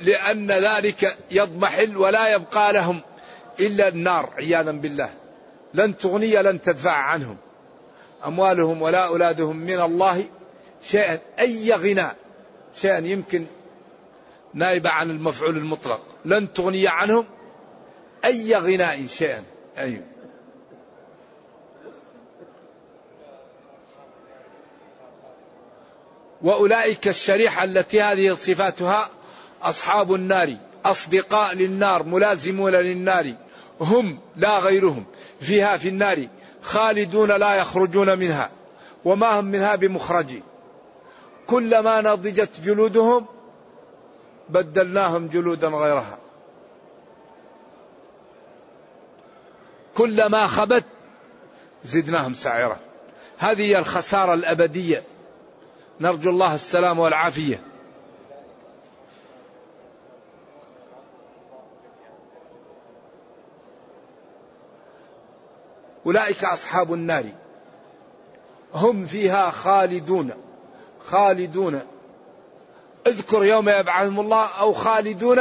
لأن 0.00 0.50
ذلك 0.50 1.16
يضمحل 1.30 1.96
ولا 1.96 2.34
يبقى 2.34 2.72
لهم 2.72 3.00
إلا 3.60 3.88
النار 3.88 4.30
عياذا 4.36 4.70
بالله. 4.70 5.10
لن 5.74 5.98
تغني 5.98 6.42
لن 6.42 6.60
تدفع 6.60 6.92
عنهم. 6.92 7.36
أموالهم 8.26 8.82
ولا 8.82 9.06
أولادهم 9.06 9.56
من 9.56 9.80
الله 9.80 10.24
شيئا 10.82 11.18
أي 11.38 11.72
غنى 11.72 12.08
شيئا 12.80 12.98
يمكن 12.98 13.46
نائبة 14.54 14.90
عن 14.90 15.10
المفعول 15.10 15.56
المطلق. 15.56 16.00
لن 16.24 16.52
تغني 16.52 16.88
عنهم 16.88 17.24
أي 18.24 18.56
غناء 18.56 19.06
شيئا. 19.06 19.44
أي 19.78 20.02
وأولئك 26.42 27.08
الشريحة 27.08 27.64
التي 27.64 28.02
هذه 28.02 28.34
صفاتها 28.34 29.08
أصحاب 29.62 30.14
النار 30.14 30.56
أصدقاء 30.84 31.54
للنار 31.54 32.02
ملازمون 32.02 32.72
للنار 32.72 33.34
هم 33.80 34.18
لا 34.36 34.58
غيرهم 34.58 35.04
فيها 35.40 35.76
في 35.76 35.88
النار 35.88 36.28
خالدون 36.62 37.32
لا 37.32 37.54
يخرجون 37.54 38.18
منها 38.18 38.50
وما 39.04 39.40
هم 39.40 39.44
منها 39.44 39.76
بمخرج 39.76 40.26
كلما 41.46 42.00
نضجت 42.00 42.60
جلودهم 42.60 43.26
بدلناهم 44.48 45.28
جلودا 45.28 45.68
غيرها. 45.68 46.18
كلما 49.94 50.46
خبت 50.46 50.84
زدناهم 51.84 52.34
سعيرا. 52.34 52.76
هذه 53.38 53.78
الخسارة 53.78 54.34
الأبدية. 54.34 55.02
نرجو 56.00 56.30
الله 56.30 56.54
السلام 56.54 56.98
والعافية. 56.98 57.60
أولئك 66.06 66.44
أصحاب 66.44 66.94
النار. 66.94 67.24
هم 68.74 69.06
فيها 69.06 69.50
خالدون. 69.50 70.30
خالدون. 71.00 71.80
اذكر 73.06 73.44
يوم 73.44 73.68
يبعثهم 73.68 74.20
الله 74.20 74.46
أو 74.46 74.72
خالدون. 74.72 75.40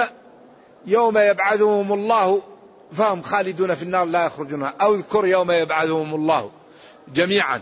يوم 0.86 1.18
يبعثهم 1.18 1.94
الله. 1.94 2.42
فهم 2.92 3.22
خالدون 3.22 3.76
في 3.76 3.84
النار 3.84 4.06
لا 4.06 4.26
يخرجونها 4.26 4.74
أو 4.82 4.96
اذكر 4.96 5.26
يوم 5.26 5.52
يبعثهم 5.52 6.16
الله 6.16 6.52
جميعا. 7.08 7.62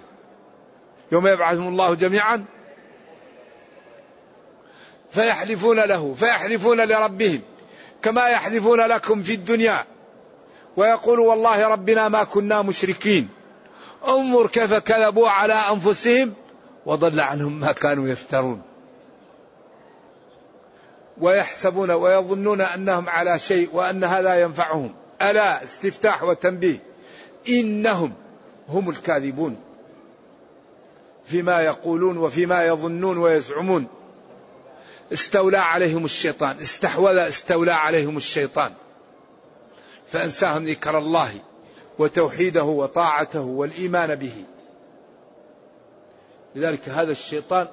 يوم 1.12 1.28
يبعثهم 1.28 1.68
الله 1.68 1.96
جميعا. 1.96 2.46
فيحلفون 5.12 5.80
له 5.80 6.14
فيحلفون 6.14 6.82
لربهم 6.82 7.42
كما 8.02 8.28
يحلفون 8.28 8.80
لكم 8.80 9.22
في 9.22 9.34
الدنيا. 9.34 9.86
ويقول 10.78 11.20
والله 11.20 11.68
ربنا 11.68 12.10
ما 12.10 12.24
كنا 12.24 12.62
مشركين. 12.62 13.30
انظر 14.08 14.48
كيف 14.48 14.74
كذبوا 14.74 15.30
على 15.30 15.54
أنفسهم 15.54 16.34
وضل 16.86 17.20
عنهم 17.20 17.60
ما 17.60 17.72
كانوا 17.72 18.08
يفترون. 18.08 18.62
ويحسبون 21.18 21.92
ويظنون 21.92 22.62
أنهم 22.62 23.10
على 23.10 23.40
شيء 23.40 23.70
وأن 23.74 24.04
هذا 24.04 24.42
ينفعهم. 24.42 24.94
ألا 25.22 25.64
استفتاح 25.64 26.24
وتنبيه. 26.24 26.80
إنهم 27.50 28.14
هم 28.70 28.90
الكاذبون. 28.90 29.56
فيما 31.26 31.62
يقولون 31.62 32.18
وفيما 32.18 32.66
يظنون 32.66 33.18
ويزعمون. 33.18 33.88
استولى 35.14 35.58
عليهم 35.58 36.06
الشيطان 36.06 36.60
استحوذ 36.60 37.18
استولى 37.18 37.72
عليهم 37.72 38.18
الشيطان. 38.18 38.74
فأنساهم 40.08 40.64
ذكر 40.64 40.98
الله 40.98 41.34
وتوحيده 42.00 42.64
وطاعته 42.64 43.42
والإيمان 43.42 44.16
به. 44.16 44.44
لذلك 46.56 46.90
هذا 46.90 47.12
الشيطان 47.12 47.68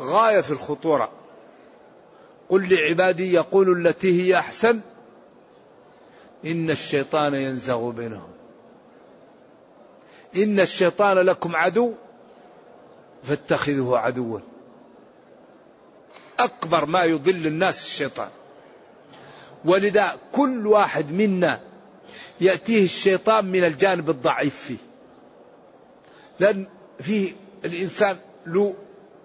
غاية 0.00 0.40
في 0.40 0.50
الخطورة. 0.50 1.12
قل 2.48 2.74
لعبادي 2.74 3.32
يقول 3.32 3.86
التي 3.86 4.22
هي 4.22 4.38
أحسن. 4.38 4.80
إن 6.44 6.70
الشيطان 6.70 7.34
ينزغ 7.34 7.90
بينهم. 7.90 8.30
إن 10.36 10.60
الشيطان 10.60 11.18
لكم 11.18 11.56
عدو 11.56 11.92
فاتخذوه 13.22 13.98
عدوا. 13.98 14.38
أكبر 16.44 16.84
ما 16.84 17.04
يضل 17.04 17.46
الناس 17.46 17.86
الشيطان. 17.86 18.28
ولذا 19.64 20.16
كل 20.32 20.66
واحد 20.66 21.12
منا 21.12 21.60
يأتيه 22.40 22.84
الشيطان 22.84 23.44
من 23.44 23.64
الجانب 23.64 24.10
الضعيف 24.10 24.56
فيه. 24.56 24.76
لأن 26.40 26.66
فيه 27.00 27.32
الإنسان 27.64 28.16
له 28.46 28.74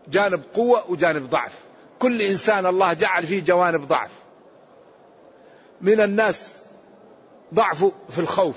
جانب 0.07 0.43
قوة 0.53 0.91
وجانب 0.91 1.29
ضعف. 1.29 1.53
كل 1.99 2.21
إنسان 2.21 2.65
الله 2.65 2.93
جعل 2.93 3.27
فيه 3.27 3.43
جوانب 3.43 3.87
ضعف. 3.87 4.11
من 5.81 6.01
الناس 6.01 6.59
ضعفه 7.53 7.91
في 8.09 8.19
الخوف. 8.19 8.55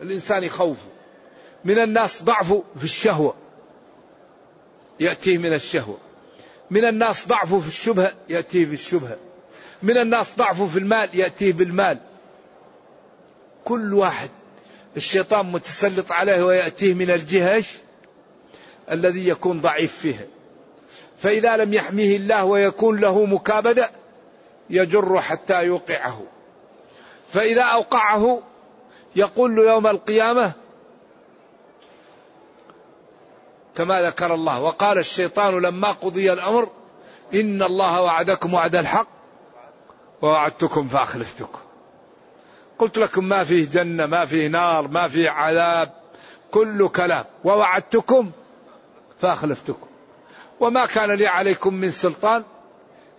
الإنسان 0.00 0.44
يخوفه 0.44 0.88
من 1.64 1.78
الناس 1.78 2.22
ضعفه 2.22 2.62
في 2.76 2.84
الشهوة. 2.84 3.34
يأتيه 5.00 5.38
من 5.38 5.52
الشهوة. 5.52 5.98
من 6.70 6.84
الناس 6.84 7.28
ضعفه 7.28 7.60
في 7.60 7.68
الشبهة 7.68 8.12
يأتيه 8.28 8.66
بالشبهة 8.66 9.16
من 9.82 9.96
الناس 9.96 10.36
ضعفه 10.36 10.66
في 10.66 10.78
المال 10.78 11.08
يأتيه 11.18 11.52
بالمال. 11.52 11.98
كل 13.64 13.94
واحد 13.94 14.30
الشيطان 14.96 15.52
متسلط 15.52 16.12
عليه 16.12 16.42
ويأتيه 16.42 16.94
من 16.94 17.10
الجهة 17.10 17.64
الذي 18.90 19.28
يكون 19.28 19.60
ضعيف 19.60 19.98
فيها 19.98 20.26
فإذا 21.18 21.56
لم 21.56 21.74
يحميه 21.74 22.16
الله 22.16 22.44
ويكون 22.44 23.00
له 23.00 23.24
مكابدة 23.24 23.90
يجر 24.70 25.20
حتى 25.20 25.64
يوقعه. 25.64 26.22
فإذا 27.28 27.62
أوقعه 27.62 28.42
يقول 29.16 29.56
له 29.56 29.72
يوم 29.72 29.86
القيامة 29.86 30.52
كما 33.80 34.02
ذكر 34.02 34.34
الله. 34.34 34.60
وقال 34.60 34.98
الشيطان 34.98 35.58
لما 35.62 35.90
قضي 35.90 36.32
الأمر 36.32 36.68
إن 37.34 37.62
الله 37.62 38.00
وعدكم 38.02 38.54
وعد 38.54 38.76
الحق 38.76 39.08
ووعدتكم 40.22 40.88
فأخلفتكم. 40.88 41.58
قلت 42.78 42.98
لكم 42.98 43.24
ما 43.24 43.44
فيه 43.44 43.70
جنة 43.70 44.06
ما 44.06 44.26
فيه 44.26 44.48
نار 44.48 44.88
ما 44.88 45.08
فيه 45.08 45.30
عذاب 45.30 45.92
كل 46.50 46.88
كلام. 46.88 47.24
ووعدتكم 47.44 48.30
فأخلفتكم. 49.20 49.86
وما 50.60 50.86
كان 50.86 51.10
لي 51.10 51.26
عليكم 51.26 51.74
من 51.74 51.90
سلطان 51.90 52.44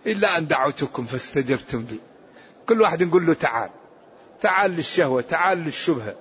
إلا 0.06 0.38
أن 0.38 0.46
دعوتكم 0.46 1.06
فاستجبتم 1.06 1.86
لي. 1.90 1.98
كل 2.68 2.80
واحد 2.80 3.02
نقول 3.02 3.26
له 3.26 3.34
تعال. 3.34 3.70
تعال 4.40 4.70
للشهوة 4.70 5.22
تعال 5.22 5.58
للشبهة 5.58 6.14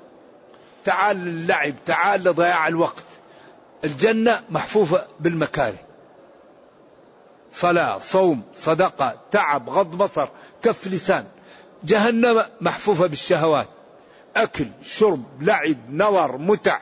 تعال 0.84 1.18
للعب 1.18 1.74
تعال 1.86 2.24
لضياع 2.24 2.68
الوقت. 2.68 3.11
الجنة 3.84 4.42
محفوفة 4.50 5.08
بالمكاره. 5.20 5.80
صلاة 7.54 8.00
صوم 8.00 8.42
صدقة 8.54 9.20
تعب 9.32 9.70
غض 9.70 9.96
بصر 9.96 10.30
كف 10.64 10.88
لسان. 10.88 11.26
جهنم 11.84 12.46
محفوفة 12.62 13.08
بالشهوات. 13.08 13.68
أكل 14.36 14.66
شرب 14.84 15.24
لعب 15.42 15.76
نظر 15.90 16.38
متع. 16.38 16.80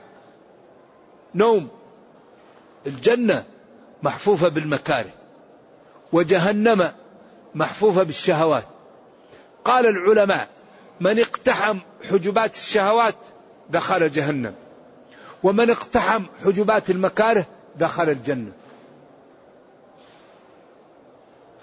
نوم. 1.35 1.67
الجنة 2.87 3.43
محفوفة 4.03 4.47
بالمكاره. 4.49 5.11
وجهنم 6.11 6.91
محفوفة 7.55 8.03
بالشهوات. 8.03 8.65
قال 9.65 9.85
العلماء 9.85 10.47
من 10.99 11.19
اقتحم 11.19 11.79
حجبات 12.11 12.53
الشهوات 12.55 13.15
دخل 13.69 14.11
جهنم. 14.11 14.55
ومن 15.43 15.69
اقتحم 15.69 16.25
حجبات 16.45 16.89
المكاره 16.89 17.45
دخل 17.75 18.09
الجنة. 18.09 18.51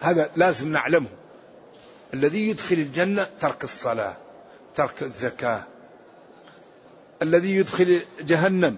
هذا 0.01 0.31
لازم 0.37 0.73
نعلمه. 0.73 1.09
الذي 2.15 2.49
يدخل 2.49 2.75
الجنة 2.75 3.27
ترك 3.41 3.65
الصلاة 3.65 4.17
ترك 4.75 5.03
الزكاة. 5.03 5.63
الذي 7.23 7.57
يدخل 7.57 8.01
جهنم 8.21 8.77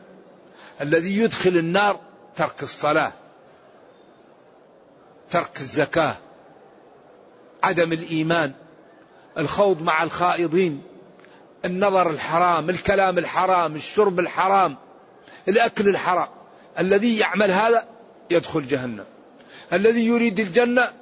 الذي 0.80 1.18
يدخل 1.18 1.56
النار 1.56 2.00
ترك 2.36 2.62
الصلاة 2.62 3.12
ترك 5.30 5.56
الزكاة. 5.56 6.16
عدم 7.62 7.92
الإيمان 7.92 8.52
الخوض 9.38 9.82
مع 9.82 10.02
الخائضين 10.02 10.82
النظر 11.64 12.10
الحرام 12.10 12.70
الكلام 12.70 13.18
الحرام 13.18 13.76
الشرب 13.76 14.20
الحرام. 14.20 14.76
الأكل 15.48 15.88
الحرام. 15.88 16.28
الذي 16.78 17.18
يعمل 17.18 17.50
هذا 17.50 17.88
يدخل 18.30 18.66
جهنم. 18.66 19.04
الذي 19.72 20.06
يريد 20.06 20.40
الجنة 20.40 20.92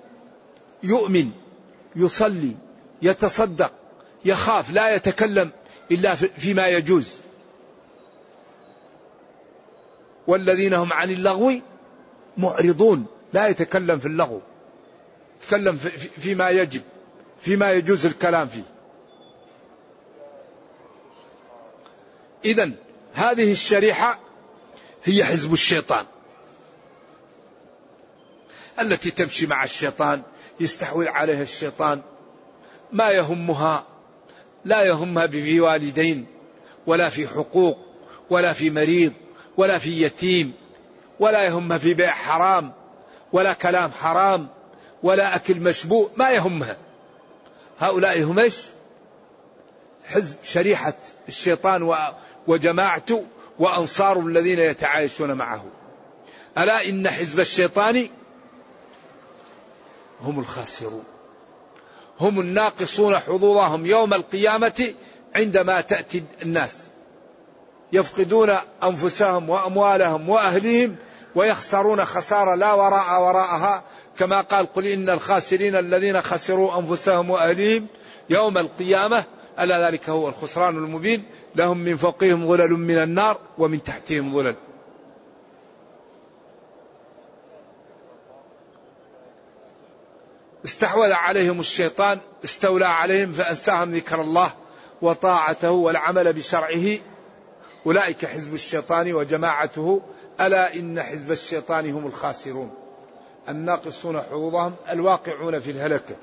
يؤمن 0.83 1.31
يصلي 1.97 2.55
يتصدق 3.03 3.73
يخاف 4.25 4.73
لا 4.73 4.95
يتكلم 4.95 5.51
إلا 5.91 6.15
فيما 6.15 6.69
يجوز. 6.69 7.17
والذين 10.27 10.75
هم 10.75 10.93
عن 10.93 11.11
اللغو 11.11 11.53
معرضون 12.37 13.07
لا 13.33 13.49
يتكلم 13.49 13.99
في 13.99 14.07
اللغو. 14.07 14.41
يتكلم 15.43 15.77
فيما 16.19 16.51
يجب 16.51 16.83
فيما 17.41 17.73
يجوز 17.73 18.07
الكلام 18.07 18.49
فيه. 18.49 18.77
إذا 22.45 22.71
هذه 23.17 23.53
الشريحة 23.53 24.19
هي 25.05 25.25
حزب 25.25 25.53
الشيطان 25.53 26.07
التي 28.81 29.11
تمشي 29.11 29.47
مع 29.47 29.65
الشيطان 29.65 30.23
يستحوذ 30.61 31.09
عليها 31.09 31.43
الشيطان 31.43 32.03
ما 32.93 33.11
يهمها 33.11 33.85
لا 34.65 34.83
يهمها 34.83 35.27
في 35.27 35.61
والدين 35.61 36.27
ولا 36.87 37.09
في 37.09 37.29
حقوق 37.29 37.79
ولا 38.31 38.53
في 38.53 38.71
مريض 38.71 39.13
ولا 39.57 39.79
في 39.79 40.03
يتيم 40.03 40.53
ولا 41.21 41.45
يهمها 41.45 41.79
في 41.79 41.95
بيع 41.95 42.11
حرام 42.11 42.73
ولا 43.33 43.53
كلام 43.53 43.91
حرام 43.91 44.49
ولا 45.03 45.37
أكل 45.37 45.61
مشبوع 45.61 46.11
ما 46.17 46.31
يهمها 46.31 46.77
هؤلاء 47.79 48.23
هم 48.23 48.39
إيش؟ 48.39 48.57
حزب 50.07 50.37
شريحة 50.45 50.95
الشيطان 51.29 51.95
وجماعته 52.47 53.25
وأنصار 53.59 54.21
الذين 54.21 54.59
يتعايشون 54.59 55.33
معه. 55.33 55.65
ألا 56.59 56.89
إن 56.89 57.09
حزب 57.09 57.41
الشيطان 57.41 58.09
هم 60.23 60.39
الخاسرون. 60.39 61.05
هم 62.21 62.41
الناقصون 62.41 63.19
حظوظهم 63.19 63.87
يوم 63.87 64.15
القيامة 64.15 64.95
عندما 65.37 65.81
تأتي 65.81 66.25
الناس. 66.43 66.89
يفقدون 67.93 68.57
أنفسهم 68.85 69.51
وأموالهم 69.51 70.29
وأهليهم 70.29 70.97
ويخسرون 71.35 72.05
خسارة 72.05 72.55
لا 72.55 72.73
وراء 72.73 73.23
وراءها. 73.23 73.83
كما 74.19 74.41
قال 74.41 74.73
قل 74.73 74.87
إن 74.87 75.11
الخاسرين 75.11 75.77
الذين 75.77 76.23
خسروا 76.23 76.79
أنفسهم 76.79 77.31
وأهليهم 77.31 77.87
يوم 78.31 78.59
القيامة 78.59 79.25
ألا 79.61 79.91
ذلك 79.91 80.11
هو 80.11 80.29
الخسران 80.29 80.77
المبين. 80.77 81.25
لهم 81.55 81.79
من 81.79 81.97
فوقهم 81.97 82.49
ظلل 82.49 82.71
من 82.71 83.03
النار 83.03 83.41
ومن 83.59 83.83
تحتهم 83.83 84.35
ظلل. 84.35 84.57
استحوذ 90.65 91.13
عليهم 91.13 91.61
الشيطان 91.61 92.19
استولى 92.45 92.87
عليهم 92.87 93.33
فأنساهم 93.33 93.95
ذكر 93.95 94.21
الله 94.21 94.53
وطاعته 95.03 95.71
والعمل 95.71 96.33
بشرعه. 96.33 96.99
أولئك 97.87 98.27
حزب 98.27 98.55
الشيطان 98.55 99.13
وجماعته. 99.13 100.03
ألا 100.41 100.75
إن 100.75 101.03
حزب 101.03 101.31
الشيطان 101.31 101.91
هم 101.91 102.07
الخاسرون. 102.07 102.75
الناقصون 103.49 104.23
حظوظهم 104.23 104.75
الواقعون 104.91 105.61
في 105.61 105.71
الهلكة. 105.71 106.17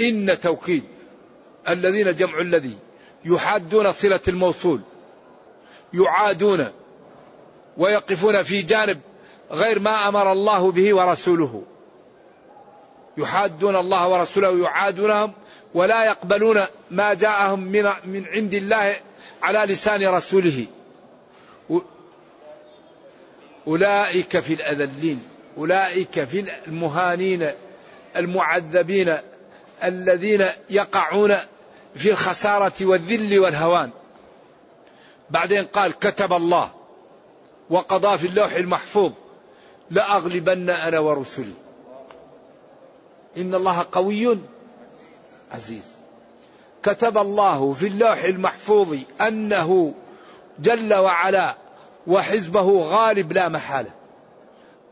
إن 0.00 0.40
توكيد 0.40 0.84
الذين 1.68 2.14
جمع 2.14 2.40
الذي 2.40 2.76
يحادون 3.24 3.92
صلة 3.92 4.20
الموصول 4.28 4.80
يعادون 5.94 6.68
ويقفون 7.76 8.42
في 8.42 8.62
جانب 8.62 9.00
غير 9.50 9.78
ما 9.78 10.08
أمر 10.08 10.32
الله 10.32 10.72
به 10.72 10.94
ورسوله. 10.94 11.62
يحادون 13.16 13.76
الله 13.76 14.08
ورسوله 14.08 14.62
يعادونهم 14.62 15.32
ولا 15.74 16.04
يقبلون 16.04 16.60
ما 16.90 17.14
جاءهم 17.14 17.60
من 17.60 17.90
من 18.04 18.26
عند 18.26 18.54
الله 18.54 18.96
على 19.42 19.72
لسان 19.72 20.06
رسوله. 20.06 20.66
أولئك 23.66 24.40
في 24.40 24.54
الأذلين 24.54 25.22
أولئك 25.58 26.24
في 26.24 26.44
المهانين 26.66 27.50
المعذبين 28.16 29.18
الذين 29.84 30.46
يقعون 30.70 31.36
في 31.94 32.10
الخسارة 32.10 32.72
والذل 32.80 33.38
والهوان. 33.38 33.90
بعدين 35.30 35.64
قال 35.64 35.92
كتب 35.92 36.32
الله 36.32 36.70
وقضى 37.70 38.18
في 38.18 38.26
اللوح 38.26 38.52
المحفوظ 38.52 39.12
لأغلبن 39.90 40.70
أنا 40.70 40.98
ورسلي. 40.98 41.54
إن 43.36 43.54
الله 43.54 43.86
قوي 43.92 44.38
عزيز. 45.52 45.84
كتب 46.82 47.18
الله 47.18 47.72
في 47.72 47.86
اللوح 47.86 48.24
المحفوظ 48.24 48.96
أنه 49.20 49.94
جل 50.58 50.94
وعلا 50.94 51.56
وحزبه 52.06 52.82
غالب 52.82 53.32
لا 53.32 53.48
محالة. 53.48 53.90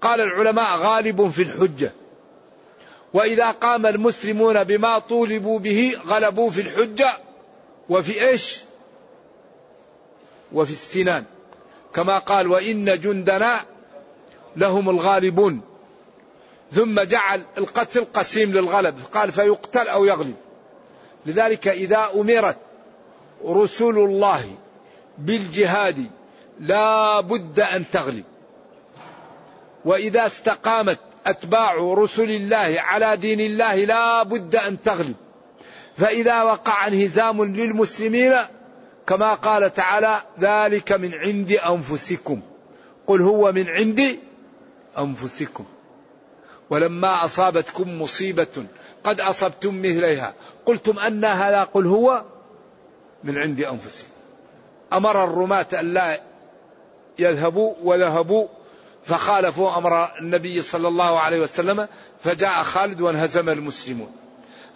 قال 0.00 0.20
العلماء 0.20 0.76
غالب 0.76 1.30
في 1.30 1.42
الحجة. 1.42 1.92
وإذا 3.14 3.50
قام 3.50 3.86
المسلمون 3.86 4.64
بما 4.64 4.98
طولبوا 4.98 5.58
به 5.58 5.98
غلبوا 6.06 6.50
في 6.50 6.60
الحجة 6.60 7.12
وفي 7.88 8.28
إيش؟ 8.28 8.60
وفي 10.52 10.70
السنان. 10.70 11.24
كما 11.94 12.18
قال 12.18 12.46
وإن 12.46 13.00
جندنا 13.00 13.60
لهم 14.56 14.90
الغالبون. 14.90 15.60
ثم 16.72 17.00
جعل 17.00 17.42
القتل 17.58 18.06
قسيم 18.14 18.52
للغلب. 18.52 19.00
قال 19.14 19.32
فيقتل 19.32 19.88
أو 19.88 20.04
يغلب. 20.04 20.36
لذلك 21.26 21.68
إذا 21.68 22.10
أمرت 22.14 22.56
رسول 23.44 23.98
الله 23.98 24.54
بالجهاد 25.18 26.06
لا 26.60 27.20
بد 27.20 27.60
أن 27.60 27.84
تغلب. 27.92 28.24
وإذا 29.84 30.26
استقامت 30.26 30.98
أتباع 31.26 31.74
رسل 31.74 32.30
الله 32.30 32.74
على 32.78 33.16
دين 33.16 33.40
الله 33.40 33.84
لا 33.84 34.22
بد 34.22 34.56
أن 34.56 34.82
تغلب. 34.82 35.14
فإذا 35.96 36.42
وقع 36.42 36.86
انهزام 36.86 37.44
للمسلمين 37.44 38.34
كما 39.06 39.34
قال 39.34 39.72
تعالى 39.72 40.22
ذلك 40.40 40.92
من 40.92 41.14
عند 41.14 41.52
أنفسكم. 41.52 42.40
قل 43.06 43.22
هو 43.22 43.52
من 43.52 43.68
عند 43.68 44.18
أنفسكم. 44.98 45.64
ولما 46.70 47.24
أصابتكم 47.24 48.02
مصيبة 48.02 48.66
قد 49.04 49.20
أصبتم 49.20 49.78
مثليها. 49.78 50.34
قلتم 50.66 50.98
أن 50.98 51.24
هذا 51.24 51.64
قل 51.64 51.86
هو 51.86 52.24
من 53.24 53.38
عند 53.38 53.60
أنفسكم. 53.60 54.08
أمر 54.92 55.24
الرماة 55.24 55.66
أن 55.80 55.92
لا 55.94 56.20
يذهبوا 57.18 57.74
وذهبوا 57.82 58.48
فخالفوا 59.04 59.78
أمر 59.78 60.18
النبي 60.18 60.62
صلى 60.62 60.88
الله 60.88 61.20
عليه 61.20 61.40
وسلم 61.40 61.88
فجاء 62.20 62.62
خالد 62.62 63.00
وانهزم 63.00 63.48
المسلمون. 63.48 64.12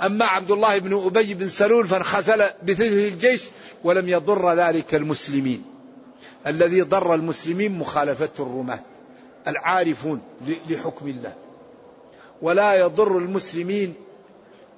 أما 0.03 0.25
عبد 0.25 0.51
الله 0.51 0.79
بن 0.79 1.07
أبي 1.07 1.35
بن 1.35 1.49
سلول 1.49 1.87
فانخزل 1.87 2.51
بثلث 2.63 3.13
الجيش 3.13 3.45
ولم 3.85 4.09
يضر 4.09 4.55
ذلك 4.55 4.95
المسلمين. 4.95 5.65
الذي 6.47 6.83
ضر 6.83 7.15
المسلمين 7.15 7.79
مخالفة 7.79 8.31
الرماة 8.39 8.81
العارفون 9.47 10.23
لحكم 10.69 11.09
الله. 11.09 11.35
ولا 12.43 12.75
يضر 12.75 13.19
المسلمين 13.19 13.95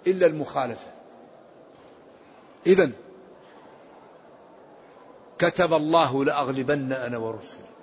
إلا 0.06 0.26
المخالفة. 0.26 0.86
إذا 2.66 2.90
كتب 5.38 5.74
الله 5.74 6.24
لأغلبن 6.24 6.92
أنا 6.92 7.18
ورسلي. 7.18 7.75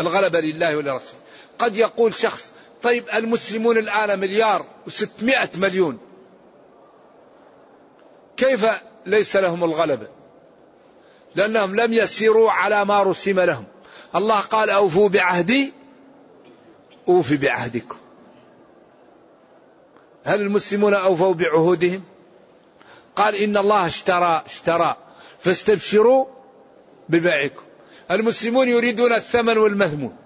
الغلبة 0.00 0.40
لله 0.40 0.76
ولرسوله. 0.76 1.20
قد 1.58 1.76
يقول 1.76 2.14
شخص 2.14 2.52
طيب 2.82 3.04
المسلمون 3.14 3.78
الآن 3.78 4.18
مليار 4.18 4.66
وستمائة 4.86 5.50
مليون. 5.56 5.98
كيف 8.36 8.66
ليس 9.06 9.36
لهم 9.36 9.64
الغلبة؟ 9.64 10.06
لأنهم 11.34 11.76
لم 11.76 11.92
يسيروا 11.92 12.50
على 12.50 12.84
ما 12.84 13.02
رسم 13.02 13.40
لهم. 13.40 13.64
الله 14.14 14.40
قال 14.40 14.70
أوفوا 14.70 15.08
بعهدي 15.08 15.72
أوفي 17.08 17.36
بعهدكم. 17.36 17.96
هل 20.24 20.40
المسلمون 20.40 20.94
أوفوا 20.94 21.34
بعهودهم؟ 21.34 22.04
قال 23.16 23.34
إن 23.34 23.56
الله 23.56 23.86
اشترى 23.86 24.42
اشترى. 24.46 24.96
فاستبشروا 25.40 26.26
ببيعكم. 27.08 27.62
المسلمون 28.10 28.68
يريدون 28.68 29.12
الثمن 29.12 29.58
والمثمون 29.58 30.16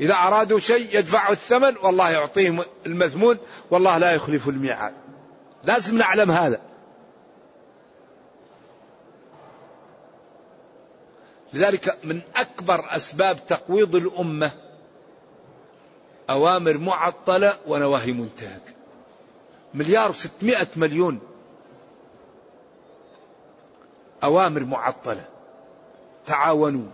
إذا 0.00 0.14
أرادوا 0.14 0.58
شيء 0.58 0.98
يدفعوا 0.98 1.32
الثمن 1.32 1.76
والله 1.82 2.10
يعطيهم 2.10 2.64
المثمون 2.86 3.38
والله 3.70 3.98
لا 3.98 4.12
يخلف 4.12 4.48
الميعاد. 4.48 4.94
لازم 5.64 5.98
نعلم 5.98 6.30
هذا. 6.30 6.60
لذلك 11.52 11.98
من 12.04 12.20
أكبر 12.36 12.96
أسباب 12.96 13.46
تقويض 13.46 13.96
الأمة 13.96 14.50
أوامر 16.30 16.78
معطلة 16.78 17.58
ونواهي 17.66 18.12
منتهكة 18.12 18.72
مليار 19.74 20.10
وستمائة 20.10 20.68
مليون 20.76 21.20
أوامر 24.24 24.64
معطلة. 24.64 25.24
تعاونوا. 26.28 26.86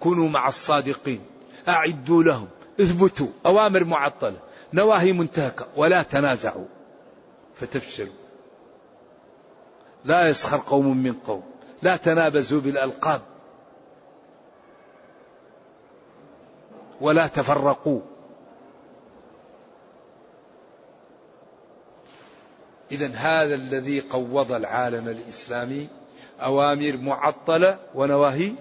كونوا 0.00 0.28
مع 0.28 0.48
الصادقين. 0.48 1.20
أعدوا 1.68 2.22
لهم. 2.22 2.48
اثبتوا. 2.80 3.28
أوامر 3.46 3.84
معطلة. 3.84 4.36
نواهي 4.72 5.12
منتهكة. 5.12 5.66
ولا 5.76 6.02
تنازعوا. 6.02 6.66
فتفشلوا. 7.54 8.20
لا 10.04 10.28
يسخر 10.28 10.56
قوم 10.56 10.96
من 10.96 11.12
قوم. 11.12 11.42
لا 11.82 11.96
تنابزوا 11.96 12.60
بالألقاب. 12.60 13.22
ولا 17.00 17.26
تفرقوا. 17.26 18.00
إذا 22.92 23.06
هذا 23.06 23.54
الذي 23.54 24.00
قوض 24.00 24.52
العالم 24.52 25.08
الإسلامي 25.08 25.88
أوامر 26.44 26.96
معطلة 26.96 27.78
ونواهي 27.94 28.52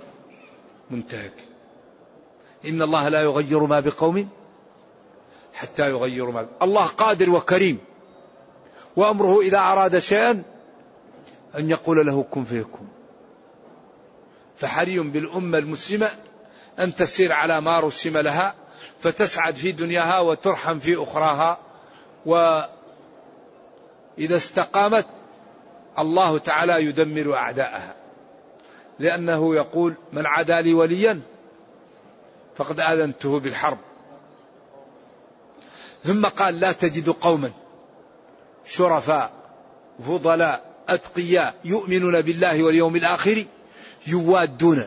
منتهكة 0.92 1.44
إن 2.68 2.82
الله 2.82 3.10
لا 3.10 3.22
يغير 3.22 3.64
ما 3.64 3.80
بقوم 3.80 4.30
حتى 5.54 5.90
يغيروا 5.90 6.34
ما 6.34 6.48
الله 6.62 6.86
قادر 6.86 7.30
وكريم. 7.30 7.78
وأمره 8.96 9.42
إذا 9.42 9.60
أراد 9.60 10.00
شيئا 10.00 10.44
أن 11.58 11.70
يقول 11.70 12.08
له 12.08 12.26
كن 12.32 12.44
فيكون. 12.44 12.88
فحري 14.58 15.00
بالأمة 15.00 15.58
المسلمة 15.58 16.10
أن 16.80 16.96
تسير 16.96 17.32
على 17.32 17.62
ما 17.62 17.80
رسم 17.80 18.18
لها 18.18 18.56
فتسعد 19.00 19.56
في 19.56 19.72
دنياها 19.72 20.20
وترحم 20.20 20.80
في 20.80 21.04
أخراها 21.04 21.58
وإذا 22.26 22.68
استقامت 24.20 25.06
الله 26.00 26.38
تعالى 26.38 26.86
يدمر 26.86 27.36
أعداءها. 27.36 27.96
لأنه 29.00 29.56
يقول 29.56 29.96
من 30.14 30.26
عادى 30.26 30.62
لي 30.62 30.74
وليا 30.74 31.22
فقد 32.58 32.80
آذنته 32.80 33.40
بالحرب. 33.40 33.78
ثم 36.04 36.26
قال 36.26 36.60
لا 36.60 36.72
تجد 36.72 37.10
قوما 37.10 37.52
شرفاء 38.66 39.32
فضلاء 40.08 40.66
أتقياء 40.90 41.56
يؤمنون 41.66 42.22
بالله 42.22 42.64
واليوم 42.64 42.96
الآخر 42.96 43.46
يوادون. 44.08 44.84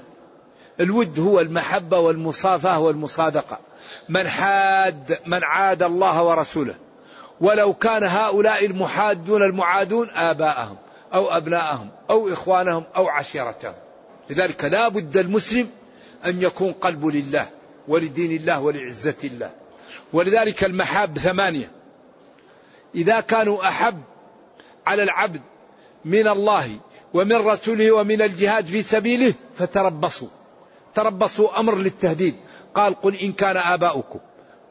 الود 0.80 1.20
هو 1.20 1.40
المحبة 1.40 1.98
والمصافاة 1.98 2.78
والمصادقة. 2.78 3.58
من 4.08 4.28
حاد 4.28 5.18
من 5.26 5.44
عاد 5.44 5.82
الله 5.82 6.22
ورسوله. 6.22 6.74
ولو 7.40 7.74
كان 7.74 8.04
هؤلاء 8.04 8.66
المحادون 8.66 9.42
المعادون 9.42 10.10
آباءهم. 10.10 10.76
أو 11.14 11.36
أبناءهم 11.36 11.88
أو 12.10 12.32
إخوانهم 12.32 12.84
أو 12.96 13.08
عشيرتهم. 13.08 13.74
لذلك 14.30 14.64
لا 14.64 14.88
بد 14.88 15.16
المسلم 15.16 15.70
أن 16.26 16.42
يكون 16.42 16.72
قلبه 16.72 17.10
لله 17.10 17.48
ولدين 17.88 18.36
الله 18.36 18.60
ولعزة 18.60 19.14
الله. 19.24 19.50
ولذلك 20.12 20.64
المحاب 20.64 21.18
ثمانية. 21.18 21.70
إذا 22.94 23.20
كانوا 23.20 23.68
أحب 23.68 24.02
على 24.86 25.02
العبد 25.02 25.40
من 26.04 26.28
الله 26.28 26.76
ومن 27.14 27.36
رسوله 27.36 27.92
ومن 27.92 28.22
الجهاد 28.22 28.66
في 28.66 28.82
سبيله 28.82 29.34
فتربصوا. 29.56 30.28
تربصوا 30.94 31.60
أمر 31.60 31.74
للتهديد. 31.74 32.34
قال 32.74 33.00
قل 33.00 33.14
إن 33.14 33.32
كان 33.32 33.56
آباؤكم 33.56 34.18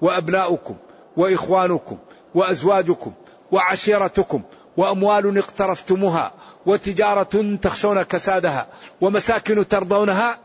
وأبناؤكم 0.02 0.76
وإخوانكم 1.18 1.98
وأزواجكم 2.36 3.14
وعشيرتكم 3.52 4.42
وأموال 4.78 5.38
اقترفتموها 5.38 6.34
وتجارة 6.66 7.58
تخشون 7.62 8.02
كسادها 8.02 8.68
ومساكن 9.02 9.68
ترضونها 9.68 10.40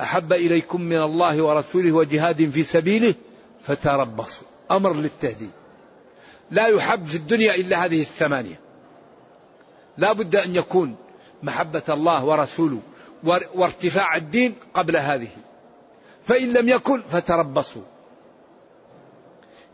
أحب 0.00 0.32
إليكم 0.32 0.80
من 0.80 1.02
الله 1.02 1.42
ورسوله 1.42 1.92
وجهاد 1.92 2.50
في 2.50 2.62
سبيله 2.62 3.14
فتربصوا. 3.62 4.46
أمر 4.70 4.94
للتهديد. 4.94 5.50
لا 6.50 6.66
يحب 6.66 7.06
في 7.06 7.14
الدنيا 7.14 7.54
إلا 7.54 7.84
هذه 7.84 8.00
الثمانية. 8.00 8.60
لا 9.98 10.12
بد 10.12 10.36
أن 10.36 10.56
يكون 10.56 10.96
محبة 11.42 11.82
الله 11.88 12.24
ورسوله 12.24 12.80
وارتفاع 13.54 14.16
الدين 14.16 14.54
قبل 14.74 14.96
هذه. 14.96 15.28
فإن 16.24 16.52
لم 16.52 16.68
يكن 16.68 17.02
فتربصوا. 17.02 17.82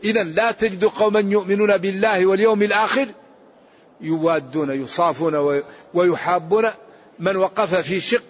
إذا 0.03 0.23
لا 0.23 0.51
تجد 0.51 0.85
قوما 0.85 1.19
يؤمنون 1.19 1.77
بالله 1.77 2.25
واليوم 2.25 2.63
الآخر 2.63 3.07
يوادون 4.01 4.69
يصافون 4.69 5.63
ويحابون 5.93 6.69
من 7.19 7.35
وقف 7.35 7.75
في 7.75 7.99
شق 7.99 8.23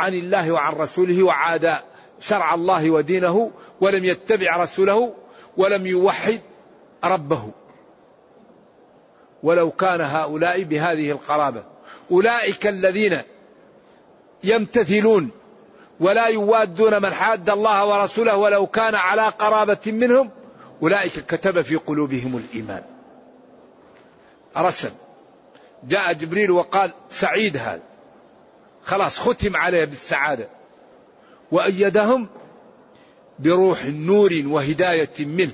عن 0.00 0.14
الله 0.14 0.52
وعن 0.52 0.72
رسوله 0.72 1.22
وعاد 1.22 1.74
شرع 2.20 2.54
الله 2.54 2.90
ودينه 2.90 3.50
ولم 3.80 4.04
يتبع 4.04 4.62
رسوله 4.62 5.14
ولم 5.56 5.86
يوحد 5.86 6.40
ربه. 7.04 7.50
ولو 9.42 9.70
كان 9.70 10.00
هؤلاء 10.00 10.62
بهذه 10.62 11.10
القرابة 11.10 11.64
أولئك 12.10 12.66
الذين 12.66 13.22
يمتثلون 14.44 15.30
ولا 16.00 16.26
يوادون 16.26 17.02
من 17.02 17.14
حاد 17.14 17.50
الله 17.50 17.86
ورسوله 17.86 18.36
ولو 18.36 18.66
كان 18.66 18.94
على 18.94 19.22
قرابة 19.22 19.78
منهم 19.86 20.30
أولئك 20.82 21.26
كتب 21.26 21.62
في 21.62 21.76
قلوبهم 21.76 22.36
الإيمان. 22.36 22.82
رسم 24.56 24.90
جاء 25.88 26.12
جبريل 26.12 26.50
وقال 26.50 26.92
سعيد 27.10 27.56
هذا. 27.56 27.82
خلاص 28.84 29.18
ختم 29.18 29.56
عليه 29.56 29.84
بالسعادة. 29.84 30.48
وأيدهم 31.52 32.28
بروح 33.38 33.86
نور 33.86 34.42
وهداية 34.46 35.14
منه. 35.18 35.52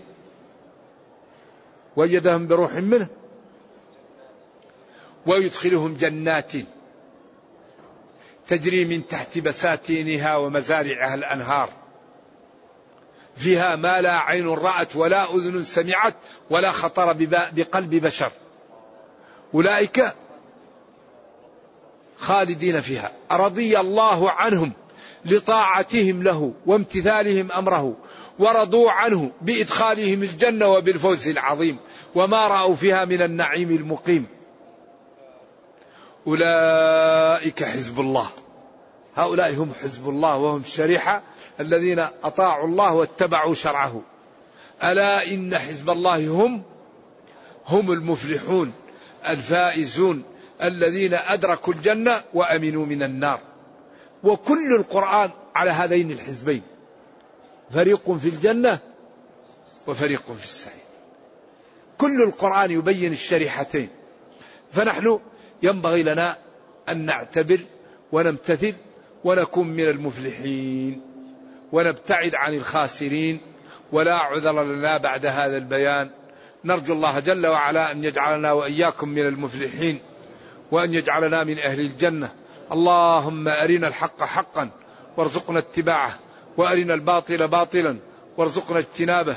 وأيدهم 1.96 2.46
بروح 2.46 2.74
منه. 2.74 3.08
ويدخلهم 5.26 5.94
جنات 5.94 6.52
تجري 8.48 8.84
من 8.84 9.06
تحت 9.06 9.38
بساتينها 9.38 10.36
ومزارعها 10.36 11.14
الأنهار. 11.14 11.72
فيها 13.36 13.76
ما 13.76 14.00
لا 14.00 14.18
عين 14.18 14.48
رأت 14.48 14.96
ولا 14.96 15.34
أذن 15.34 15.64
سمعت 15.64 16.14
ولا 16.50 16.72
خطر 16.72 17.12
بقلب 17.52 17.94
بشر. 17.94 18.32
أولئك 19.54 20.14
خالدين 22.18 22.80
فيها. 22.80 23.12
رضي 23.32 23.80
الله 23.80 24.30
عنهم 24.30 24.72
لطاعتهم 25.24 26.22
له 26.22 26.52
وامتثالهم 26.66 27.52
أمره 27.52 27.96
ورضوا 28.38 28.90
عنه 28.90 29.30
بإدخالهم 29.42 30.22
الجنة 30.22 30.66
وبالفوز 30.66 31.28
العظيم 31.28 31.76
وما 32.14 32.46
رأوا 32.48 32.74
فيها 32.74 33.04
من 33.04 33.22
النعيم 33.22 33.70
المقيم. 33.70 34.26
أولئك 36.26 37.64
حزب 37.64 38.00
الله. 38.00 38.30
هؤلاء 39.16 39.54
هم 39.54 39.72
حزب 39.82 40.08
الله 40.08 40.36
وهم 40.36 40.60
الشريحة 40.60 41.22
الذين 41.60 41.98
أطاعوا 41.98 42.66
الله 42.66 42.94
واتبعوا 42.94 43.54
شرعه. 43.54 44.02
ألا 44.84 45.26
إن 45.26 45.58
حزب 45.58 45.90
الله 45.90 46.28
هم؟ 46.28 46.62
هم 47.66 47.92
المفلحون. 47.92 48.72
الفائزون 49.28 50.22
الذين 50.62 51.14
أدركوا 51.14 51.74
الجنة 51.74 52.22
وأمنوا 52.34 52.86
من 52.86 53.02
النار. 53.02 53.40
وكل 54.24 54.76
القرآن 54.76 55.30
على 55.54 55.70
هذين 55.70 56.10
الحزبين. 56.10 56.62
فريق 57.70 58.12
في 58.12 58.28
الجنة 58.28 58.78
وفريق 59.86 60.32
في 60.32 60.44
السعير. 60.44 60.82
كل 61.98 62.22
القرآن 62.22 62.70
يبين 62.70 63.12
الشريحتين. 63.12 63.88
فنحن 64.72 65.20
ينبغي 65.62 66.02
لنا 66.02 66.38
أن 66.88 67.06
نعتبر 67.06 67.60
ونمتثل 68.12 68.74
ونكون 69.24 69.68
من 69.68 69.88
المفلحين. 69.88 71.00
ونبتعد 71.72 72.34
عن 72.34 72.54
الخاسرين. 72.54 73.40
ولا 73.92 74.14
عذر 74.14 74.64
لنا 74.64 74.96
بعد 74.96 75.26
هذا 75.26 75.56
البيان. 75.56 76.10
نرجو 76.64 76.94
الله 76.94 77.20
جل 77.20 77.46
وعلا 77.46 77.92
أن 77.92 78.04
يجعلنا 78.04 78.52
وإياكم 78.52 79.08
من 79.08 79.18
المفلحين 79.18 80.00
وأن 80.70 80.94
يجعلنا 80.94 81.44
من 81.44 81.58
أهل 81.58 81.80
الجنة. 81.80 82.34
اللهم 82.72 83.48
أرنا 83.48 83.88
الحق 83.88 84.22
حقا 84.22 84.70
وارزقنا 85.16 85.58
اتباعه 85.58 86.18
وأرنا 86.56 86.94
الباطل 86.94 87.48
باطلا 87.48 87.98
وارزقنا 88.36 88.78
اجتنابه. 88.78 89.36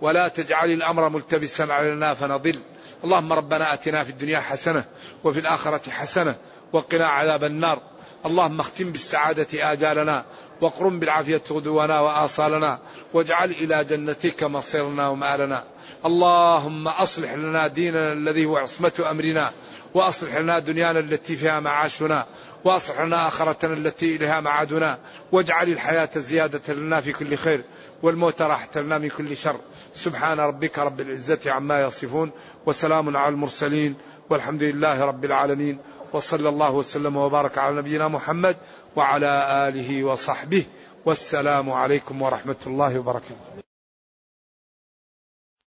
ولا 0.00 0.28
تجعل 0.28 0.70
الأمر 0.70 1.08
ملتبسا 1.08 1.62
علينا 1.62 2.14
فنضل. 2.14 2.60
اللهم 3.04 3.32
ربنا 3.32 3.74
أتنا 3.74 4.04
في 4.04 4.10
الدنيا 4.10 4.40
حسنة 4.40 4.84
وفي 5.24 5.40
الآخرة 5.40 5.90
حسنة 5.90 6.34
وقنا 6.72 7.06
عذاب 7.06 7.44
النار. 7.44 7.82
اللهم 8.26 8.60
اختم 8.60 8.92
بالسعادة 8.92 9.72
آجالنا 9.72 10.24
وقرم 10.60 10.98
بالعافية 10.98 11.42
غدونا 11.50 12.00
وآصالنا 12.00 12.78
واجعل 13.14 13.50
إلى 13.50 13.84
جنتك 13.84 14.42
مصيرنا 14.42 15.08
ومآلنا. 15.08 15.64
اللهم 16.06 16.88
أصلح 16.88 17.32
لنا 17.32 17.66
ديننا 17.66 18.12
الذي 18.12 18.44
هو 18.44 18.56
عصمة 18.56 18.92
أمرنا 19.10 19.50
وأصلح 19.94 20.36
لنا 20.36 20.58
دنيانا 20.58 21.00
التي 21.00 21.36
فيها 21.36 21.60
معاشنا 21.60 22.26
وأصلح 22.64 23.00
لنا 23.00 23.28
آخرتنا 23.28 23.74
التي 23.74 24.16
إليها 24.16 24.40
معادنا. 24.40 24.98
واجعل 25.32 25.68
الحياة 25.68 26.10
زيادة 26.16 26.74
لنا 26.74 27.00
في 27.00 27.12
كل 27.12 27.36
خير 27.36 27.62
والموت 28.02 28.42
راحة 28.42 28.80
لنا 28.80 28.98
من 28.98 29.08
كل 29.08 29.36
شر. 29.36 29.56
سبحان 29.94 30.40
ربك 30.40 30.78
رب 30.78 31.00
العزة 31.00 31.40
عما 31.46 31.80
يصفون 31.80 32.30
وسلام 32.66 33.16
على 33.16 33.32
المرسلين 33.32 33.94
والحمد 34.30 34.62
لله 34.62 35.04
رب 35.04 35.24
العالمين. 35.24 35.78
وصلى 36.12 36.48
الله 36.48 36.70
وسلم 36.70 37.16
وبارك 37.16 37.58
على 37.58 37.76
نبينا 37.76 38.08
محمد 38.08 38.56
وعلى 38.96 39.32
آله 39.68 40.04
وصحبه 40.04 40.64
والسلام 41.06 41.70
عليكم 41.70 42.22
ورحمة 42.22 42.56
الله 42.66 42.98
وبركاته. 42.98 43.69